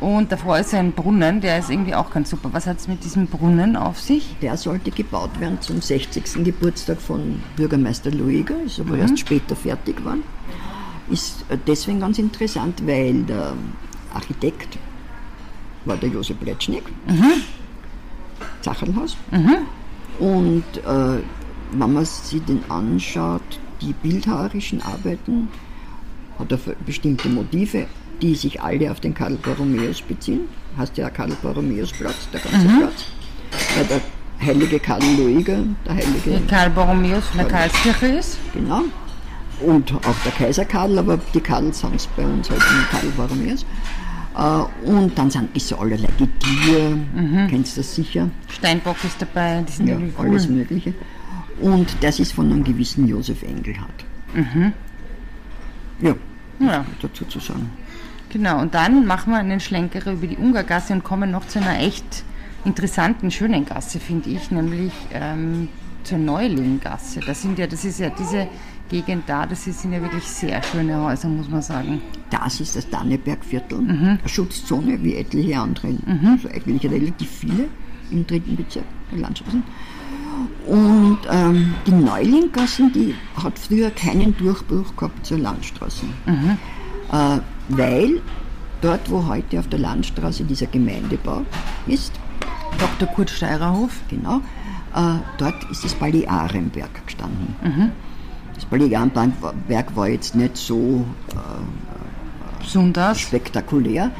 Und 0.00 0.32
davor 0.32 0.58
ist 0.58 0.74
ein 0.74 0.90
Brunnen, 0.90 1.40
der 1.40 1.60
ist 1.60 1.70
irgendwie 1.70 1.94
auch 1.94 2.10
ganz 2.10 2.30
super. 2.30 2.48
Was 2.52 2.66
hat 2.66 2.78
es 2.78 2.88
mit 2.88 3.04
diesem 3.04 3.28
Brunnen 3.28 3.76
auf 3.76 4.00
sich? 4.00 4.34
Der 4.42 4.56
sollte 4.56 4.90
gebaut 4.90 5.38
werden 5.38 5.60
zum 5.60 5.80
60. 5.80 6.42
Geburtstag 6.42 7.00
von 7.00 7.40
Bürgermeister 7.54 8.10
Lueger, 8.10 8.56
ist 8.66 8.80
aber 8.80 8.94
mhm. 8.94 9.02
erst 9.02 9.20
später 9.20 9.54
fertig 9.54 9.98
geworden. 9.98 10.24
Ist 11.08 11.44
äh, 11.50 11.58
deswegen 11.68 12.00
ganz 12.00 12.18
interessant, 12.18 12.84
weil 12.84 13.22
der 13.22 13.52
Architekt 14.14 14.78
war 15.84 15.96
der 15.96 16.08
Josef 16.08 16.36
Bletschnik, 16.36 16.84
mhm. 17.06 17.42
Zacherlhaus. 18.60 19.16
Mhm. 19.30 19.56
Und 20.18 20.64
äh, 20.78 21.22
wenn 21.72 21.92
man 21.92 22.04
sich 22.04 22.42
den 22.44 22.62
anschaut, 22.68 23.42
die 23.80 23.92
bildhauerischen 23.92 24.80
Arbeiten, 24.82 25.48
hat 26.38 26.52
er 26.52 26.58
bestimmte 26.86 27.28
Motive 27.28 27.86
die 28.22 28.36
sich 28.36 28.60
alle 28.62 28.90
auf 28.90 29.00
den 29.00 29.12
Karl 29.12 29.34
Borromäus 29.34 30.00
beziehen. 30.00 30.42
Hast 30.78 30.96
ja 30.96 31.10
Karl 31.10 31.32
Borromäus 31.42 31.92
Platz, 31.92 32.28
der 32.32 32.40
ganze 32.40 32.68
mhm. 32.68 32.78
Platz. 32.78 33.04
Weil 33.76 33.84
der 33.84 34.00
heilige 34.46 34.78
Karl 34.78 35.02
Lueger, 35.18 35.58
der 35.84 35.94
heilige 35.94 36.40
Karl 36.48 36.70
Borromäus 36.70 37.26
von 37.26 37.38
der 37.38 37.48
Karlskirche 37.48 38.06
ist. 38.06 38.38
Genau. 38.54 38.82
Und 39.60 39.92
auch 39.92 40.14
der 40.24 40.32
Kaiser 40.32 40.64
Karl, 40.64 40.98
aber 40.98 41.18
die 41.34 41.40
Karls 41.40 41.84
haben 41.84 41.94
es 41.94 42.06
bei 42.08 42.24
uns 42.24 42.50
halt 42.50 42.60
in 42.60 42.90
Karl 42.90 43.10
Borromäus. 43.16 43.64
Uh, 44.34 44.66
und 44.90 45.18
dann 45.18 45.30
sind 45.30 45.54
ist 45.54 45.68
so 45.68 45.76
allerlei 45.76 46.08
Getier, 46.16 46.88
mhm. 46.88 47.48
kennst 47.50 47.76
du 47.76 47.82
das 47.82 47.94
sicher? 47.94 48.30
Steinbock 48.48 48.96
ist 49.04 49.20
dabei, 49.20 49.62
die 49.68 49.72
sind 49.72 49.88
ja, 49.88 49.96
cool. 49.96 50.26
alles 50.26 50.48
Mögliche. 50.48 50.94
Und 51.60 51.94
das 52.00 52.18
ist 52.18 52.32
von 52.32 52.50
einem 52.50 52.64
gewissen 52.64 53.06
Josef 53.06 53.42
Engelhardt. 53.42 54.04
Mhm. 54.32 54.72
Ja, 56.00 56.14
ja. 56.60 56.86
dazu 57.02 57.26
zu 57.26 57.40
sagen. 57.40 57.70
Genau, 58.30 58.62
und 58.62 58.74
dann 58.74 59.04
machen 59.04 59.32
wir 59.32 59.38
einen 59.38 59.60
Schlenker 59.60 60.10
über 60.10 60.26
die 60.26 60.38
Ungargasse 60.38 60.94
und 60.94 61.04
kommen 61.04 61.30
noch 61.30 61.46
zu 61.46 61.60
einer 61.60 61.78
echt 61.80 62.24
interessanten, 62.64 63.30
schönen 63.30 63.66
Gasse, 63.66 64.00
finde 64.00 64.30
ich, 64.30 64.50
nämlich 64.50 64.92
ähm, 65.12 65.68
zur 66.04 66.16
Neulinggasse. 66.16 67.20
Das 67.20 67.42
sind 67.42 67.58
ja, 67.58 67.66
das 67.66 67.84
ist 67.84 68.00
ja 68.00 68.08
diese 68.08 68.48
Gegend 68.92 69.24
da, 69.26 69.46
das 69.46 69.64
sind 69.64 69.92
ja 69.92 70.02
wirklich 70.02 70.24
sehr 70.24 70.62
schöne 70.62 71.02
Häuser, 71.02 71.28
muss 71.28 71.48
man 71.48 71.62
sagen. 71.62 72.02
Das 72.28 72.60
ist 72.60 72.76
das 72.76 72.88
Dannebergviertel, 72.90 73.78
mhm. 73.78 74.18
eine 74.20 74.28
Schutzzone 74.28 75.02
wie 75.02 75.14
etliche 75.16 75.58
andere, 75.58 75.88
mhm. 75.88 76.28
also 76.36 76.48
eigentlich 76.48 76.84
relativ 76.90 77.30
viele 77.30 77.68
im 78.10 78.26
dritten 78.26 78.54
Bezirk 78.54 78.84
der 79.10 79.20
Landstraßen. 79.20 79.62
Und 80.66 81.18
ähm, 81.30 81.74
die 81.86 81.92
Neulinggassen, 81.92 82.92
die 82.92 83.14
hat 83.42 83.58
früher 83.58 83.90
keinen 83.90 84.36
Durchbruch 84.36 84.94
gehabt 84.94 85.24
zur 85.24 85.38
Landstraße. 85.38 86.04
Mhm. 86.26 86.58
Äh, 87.10 87.40
weil 87.70 88.20
dort, 88.82 89.10
wo 89.10 89.26
heute 89.26 89.58
auf 89.58 89.68
der 89.68 89.78
Landstraße 89.78 90.44
dieser 90.44 90.66
Gemeindebau 90.66 91.46
ist, 91.86 92.12
Dr. 92.78 93.08
Kurt 93.14 93.30
Steirerhof, 93.30 93.92
genau, 94.08 94.42
äh, 94.94 95.18
dort 95.38 95.64
ist 95.70 95.82
das 95.82 95.94
Balearenberg 95.94 97.06
gestanden. 97.06 97.54
Mhm. 97.62 97.92
Das 98.72 98.80
Balearenberg 98.80 99.96
war 99.96 100.08
jetzt 100.08 100.34
nicht 100.34 100.56
so 100.56 101.04
äh, 101.30 102.62
Besonders. 102.62 103.20
spektakulär, 103.20 104.10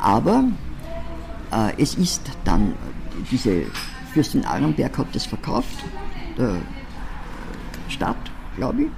aber 0.00 0.44
Äh, 1.52 1.80
es 1.80 1.94
ist 1.94 2.22
dann, 2.44 2.74
diese 3.30 3.64
Fürstin 4.12 4.44
Arenberg 4.44 4.96
hat 4.98 5.14
das 5.14 5.26
verkauft, 5.26 5.84
der 6.36 6.56
Stadt, 7.88 8.16
glaube 8.56 8.82
ich. 8.82 8.88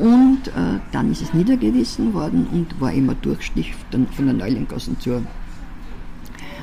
Und 0.00 0.48
äh, 0.48 0.80
dann 0.90 1.12
ist 1.12 1.22
es 1.22 1.32
niedergerissen 1.32 2.12
worden 2.14 2.48
und 2.50 2.80
war 2.80 2.92
immer 2.92 3.14
Durchstich 3.14 3.74
von 3.90 4.26
der 4.26 4.34
Neulandgassen 4.34 4.98
zur 4.98 5.22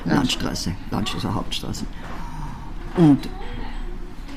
Landstraße, 0.04 0.72
Landstraße, 0.90 1.34
Hauptstraße. 1.34 1.86
Und 2.96 3.28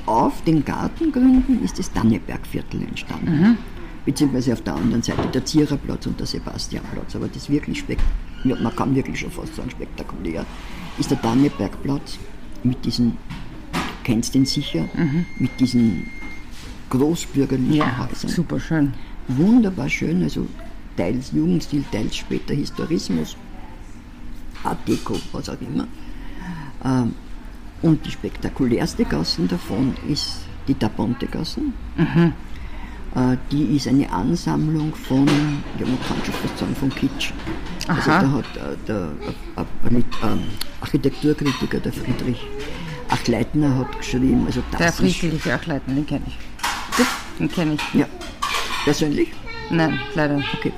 auf 0.05 0.43
den 0.43 0.63
Gartengründen 0.63 1.63
ist 1.63 1.79
das 1.79 1.91
Dannebergviertel 1.91 2.81
entstanden. 2.83 3.39
Mhm. 3.39 3.57
Beziehungsweise 4.05 4.53
auf 4.53 4.61
der 4.61 4.75
anderen 4.75 5.01
Seite 5.01 5.27
der 5.33 5.45
Ziererplatz 5.45 6.05
und 6.05 6.19
der 6.19 6.27
Sebastianplatz. 6.27 7.15
Aber 7.15 7.27
das 7.27 7.49
wirklich 7.49 7.79
spektakulär, 7.79 8.61
man 8.61 8.75
kann 8.75 8.95
wirklich 8.95 9.19
schon 9.19 9.31
fast 9.31 9.55
sagen 9.55 9.71
spektakulär, 9.71 10.45
ist 10.99 11.09
der 11.09 11.17
Dannebergplatz 11.17 12.19
mit 12.63 12.85
diesen, 12.85 13.11
du 13.73 13.79
kennst 14.03 14.35
den 14.35 14.45
sicher, 14.45 14.87
mhm. 14.93 15.25
mit 15.39 15.59
diesen 15.59 16.07
großbürgerlichen 16.91 17.73
ja, 17.73 17.97
Häusern. 17.97 18.29
Super 18.29 18.59
schön. 18.59 18.93
Wunderbar 19.27 19.89
schön, 19.89 20.21
also 20.21 20.47
teils 20.95 21.31
Jugendstil, 21.31 21.83
teils 21.91 22.15
später 22.15 22.53
Historismus, 22.53 23.35
Art 24.63 24.87
Deco, 24.87 25.15
was 25.31 25.49
auch 25.49 25.57
immer. 25.61 25.87
Ähm, 26.83 27.15
und 27.85 28.03
die 28.03 28.11
spektakulärste 28.11 29.05
Gassen 29.05 29.47
davon 29.47 29.93
ist 30.09 30.39
die 30.67 30.73
Taponte-Gassen. 30.73 31.73
Mhm. 31.95 32.33
Äh, 33.15 33.37
die 33.51 33.75
ist 33.75 33.87
eine 33.87 34.11
Ansammlung 34.11 34.93
von, 34.95 35.27
ja 35.79 35.85
man 35.85 35.99
kann 36.07 36.17
schon 36.25 36.33
fast 36.33 36.57
sagen, 36.57 36.75
von 36.75 36.89
Kitsch. 36.89 37.31
Also 37.87 38.09
Aha. 38.09 38.19
Also 38.19 38.27
da 38.27 38.31
hat 38.31 38.57
äh, 38.57 38.77
der 38.87 39.11
äh, 39.91 39.97
äh, 39.99 40.37
Architekturkritiker, 40.81 41.79
der 41.79 41.93
Friedrich 41.93 42.41
Achleitner 43.09 43.77
hat 43.77 43.95
geschrieben, 43.99 44.43
also 44.47 44.63
das 44.71 44.79
Der 44.79 44.91
Friedrich 44.91 45.53
Achleitner, 45.53 45.93
den 45.93 46.07
kenne 46.07 46.25
ich. 46.25 46.37
Den 47.37 47.51
kenne 47.51 47.75
ich. 47.75 47.93
Ja. 47.93 48.07
Persönlich? 48.83 49.29
Nein, 49.69 49.99
leider. 50.15 50.41
Okay. 50.57 50.73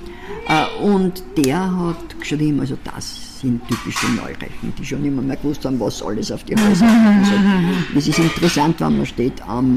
Äh, 0.48 0.82
und 0.82 1.24
der 1.36 1.60
hat 1.60 2.20
geschrieben, 2.20 2.60
also 2.60 2.78
das 2.84 3.42
sind 3.42 3.62
typische 3.68 4.08
Neureichen, 4.12 4.74
die 4.78 4.86
schon 4.86 5.04
immer 5.04 5.22
mehr 5.22 5.36
gewusst 5.36 5.66
haben, 5.66 5.80
was 5.80 6.02
alles 6.02 6.32
auf 6.32 6.44
die 6.44 6.56
Häuser 6.56 6.88
kommt. 6.88 7.96
Das 7.96 8.08
ist 8.08 8.20
interessant, 8.20 8.80
wenn 8.80 8.98
man 8.98 9.06
steht 9.06 9.42
am, 9.48 9.76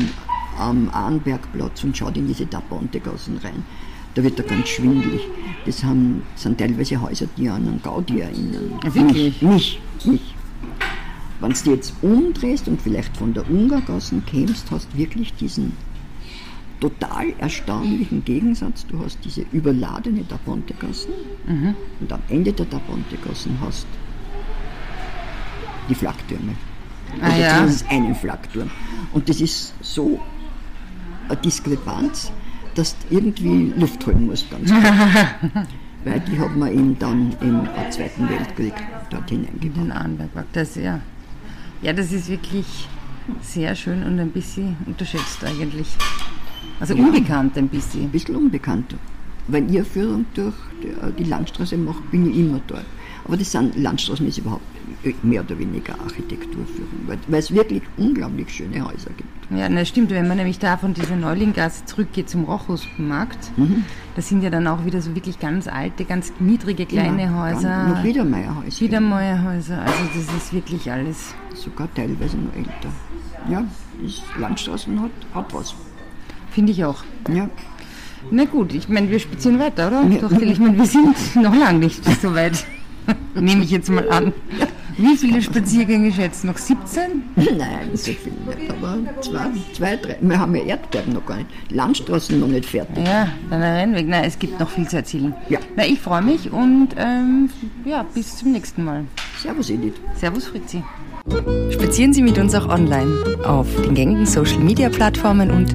am 0.58 0.88
Arnbergplatz 0.90 1.82
und 1.84 1.96
schaut 1.96 2.16
in 2.16 2.26
diese 2.28 2.48
Tapontegassen 2.48 3.38
rein. 3.38 3.64
Da 4.14 4.24
wird 4.24 4.38
er 4.38 4.44
ganz 4.44 4.68
schwindlig. 4.68 5.22
Das 5.66 5.84
haben, 5.84 6.22
sind 6.34 6.58
teilweise 6.58 7.00
Häuser, 7.00 7.26
die 7.36 7.48
an 7.48 7.66
einen 7.66 7.82
Gaudi 7.82 8.20
erinnern. 8.20 8.80
Wirklich? 8.82 9.42
Mich, 9.42 9.80
mich. 10.04 10.04
mich. 10.04 10.34
Wenn 11.40 11.54
du 11.64 11.70
jetzt 11.70 11.94
umdrehst 12.02 12.68
und 12.68 12.82
vielleicht 12.82 13.16
von 13.16 13.32
der 13.32 13.48
Ungargassen 13.48 14.24
kämst, 14.26 14.70
hast 14.70 14.88
du 14.92 14.98
wirklich 14.98 15.32
diesen 15.34 15.72
total 16.80 17.32
erstaunlichen 17.38 18.24
Gegensatz. 18.24 18.86
Du 18.86 19.04
hast 19.04 19.18
diese 19.24 19.42
überladene 19.52 20.24
Dapontegassen 20.24 21.12
mhm. 21.46 21.74
und 22.00 22.12
am 22.12 22.22
Ende 22.28 22.52
der 22.52 22.66
Dapontegassen 22.66 23.58
hast 23.60 23.86
die 25.88 25.94
Flaktürme. 25.94 26.54
Ah, 27.20 27.28
Oder 27.28 27.36
ja. 27.36 27.54
zumindest 27.54 27.90
einen 27.90 28.14
Flakturm. 28.14 28.70
Und 29.12 29.28
das 29.28 29.40
ist 29.40 29.74
so 29.80 30.20
eine 31.28 31.36
Diskrepanz, 31.36 32.32
dass 32.74 32.96
du 32.98 33.16
irgendwie 33.16 33.72
Luft 33.76 34.06
holen 34.06 34.26
musst, 34.26 34.50
ganz 34.50 34.70
Weil 36.04 36.20
die 36.20 36.38
haben 36.38 36.58
wir 36.58 36.72
eben 36.72 36.98
dann 36.98 37.36
im 37.42 37.68
Zweiten 37.90 38.26
Weltkrieg 38.28 38.72
dort 39.10 39.28
hineingebracht. 39.28 40.46
Das, 40.52 40.76
ja. 40.76 41.00
ja, 41.82 41.92
das 41.92 42.10
ist 42.10 42.28
wirklich 42.28 42.88
sehr 43.42 43.74
schön 43.74 44.02
und 44.04 44.18
ein 44.18 44.30
bisschen 44.30 44.76
unterschätzt 44.86 45.44
eigentlich. 45.44 45.88
Also 46.80 46.94
ja. 46.94 47.04
unbekannt 47.04 47.56
ein 47.56 47.68
bisschen. 47.68 48.04
Ein 48.04 48.10
bisschen 48.10 48.36
unbekannt. 48.36 48.96
Wenn 49.48 49.68
ihr 49.68 49.84
Führung 49.84 50.26
durch 50.34 50.54
die 51.18 51.24
Landstraße 51.24 51.76
macht, 51.76 52.10
bin 52.10 52.30
ich 52.30 52.38
immer 52.38 52.60
dort. 52.66 52.84
Aber 53.24 53.36
das 53.36 53.52
sind 53.52 53.76
Landstraßen 53.76 54.26
ist 54.26 54.38
überhaupt 54.38 54.62
mehr 55.22 55.42
oder 55.42 55.58
weniger 55.58 55.94
Architekturführung, 56.00 57.06
weil, 57.06 57.18
weil 57.28 57.38
es 57.38 57.52
wirklich 57.52 57.82
unglaublich 57.96 58.50
schöne 58.50 58.84
Häuser 58.84 59.10
gibt. 59.16 59.28
Ja, 59.50 59.68
das 59.68 59.88
stimmt. 59.88 60.10
Wenn 60.10 60.28
man 60.28 60.36
nämlich 60.36 60.58
da 60.58 60.76
von 60.76 60.94
dieser 60.94 61.16
Neulinggasse 61.16 61.84
zurückgeht 61.84 62.28
zum 62.28 62.44
Rochusmarkt, 62.44 63.56
mhm. 63.56 63.84
das 64.14 64.28
sind 64.28 64.42
ja 64.42 64.50
dann 64.50 64.66
auch 64.66 64.84
wieder 64.84 65.00
so 65.00 65.14
wirklich 65.14 65.38
ganz 65.38 65.68
alte, 65.68 66.04
ganz 66.04 66.32
niedrige 66.38 66.86
kleine 66.86 67.24
ja, 67.24 67.34
Häuser. 67.34 67.88
Noch 67.88 68.02
Biedermeierhäuser. 68.02 68.78
Biedermeierhäuser, 68.78 69.80
also 69.80 70.04
das 70.14 70.34
ist 70.36 70.52
wirklich 70.52 70.90
alles. 70.90 71.34
Sogar 71.54 71.88
teilweise 71.94 72.36
noch 72.36 72.54
älter. 72.54 72.90
Ja, 73.48 73.64
Landstraßen 74.38 75.00
hat, 75.00 75.10
hat 75.34 75.54
was. 75.54 75.74
Finde 76.50 76.72
ich 76.72 76.84
auch. 76.84 77.04
Ja. 77.32 77.48
Na 78.30 78.44
gut, 78.44 78.74
ich 78.74 78.88
meine, 78.88 79.10
wir 79.10 79.18
spazieren 79.18 79.58
weiter, 79.58 79.88
oder? 79.88 80.02
Ja. 80.04 80.20
Doch, 80.20 80.32
ich 80.32 80.58
meine, 80.58 80.76
wir 80.76 80.86
sind 80.86 81.16
noch 81.36 81.54
lange 81.54 81.78
nicht 81.78 82.04
so 82.20 82.34
weit. 82.34 82.64
Nehme 83.34 83.64
ich 83.64 83.70
jetzt 83.70 83.88
mal 83.88 84.08
an. 84.10 84.32
Wie 84.96 85.16
viele 85.16 85.40
Spaziergänge 85.40 86.12
schätzen? 86.12 86.48
Noch 86.48 86.58
17? 86.58 87.22
Nein, 87.36 87.90
so 87.94 88.12
viele 88.12 88.58
nicht. 88.58 88.70
Aber 88.70 88.98
zwei, 89.22 89.46
zwei, 89.72 89.96
drei. 89.96 90.18
Wir 90.20 90.38
haben 90.38 90.54
ja 90.54 90.62
Erdbeeren 90.62 91.14
noch 91.14 91.24
gar 91.24 91.38
nicht. 91.38 91.48
Landstraßen 91.70 92.38
noch 92.38 92.48
nicht 92.48 92.66
fertig. 92.66 93.06
Ja, 93.06 93.28
dann 93.48 93.62
Rennweg. 93.62 94.06
Nein, 94.06 94.24
es 94.24 94.38
gibt 94.38 94.60
noch 94.60 94.68
viel 94.68 94.86
zu 94.86 94.96
erzählen. 94.96 95.34
Ja. 95.48 95.58
Na, 95.76 95.86
ich 95.86 95.98
freue 96.00 96.20
mich 96.22 96.52
und 96.52 96.88
ähm, 96.98 97.48
ja, 97.86 98.04
bis 98.14 98.36
zum 98.36 98.52
nächsten 98.52 98.84
Mal. 98.84 99.04
Servus, 99.38 99.70
Edith. 99.70 99.94
Servus, 100.16 100.46
Fritzi. 100.46 100.82
Spazieren 101.70 102.12
Sie 102.12 102.22
mit 102.22 102.38
uns 102.38 102.54
auch 102.54 102.68
online 102.68 103.10
auf 103.44 103.66
den 103.82 103.94
gängigen 103.94 104.26
Social 104.26 104.58
Media 104.58 104.90
Plattformen 104.90 105.50
und 105.50 105.74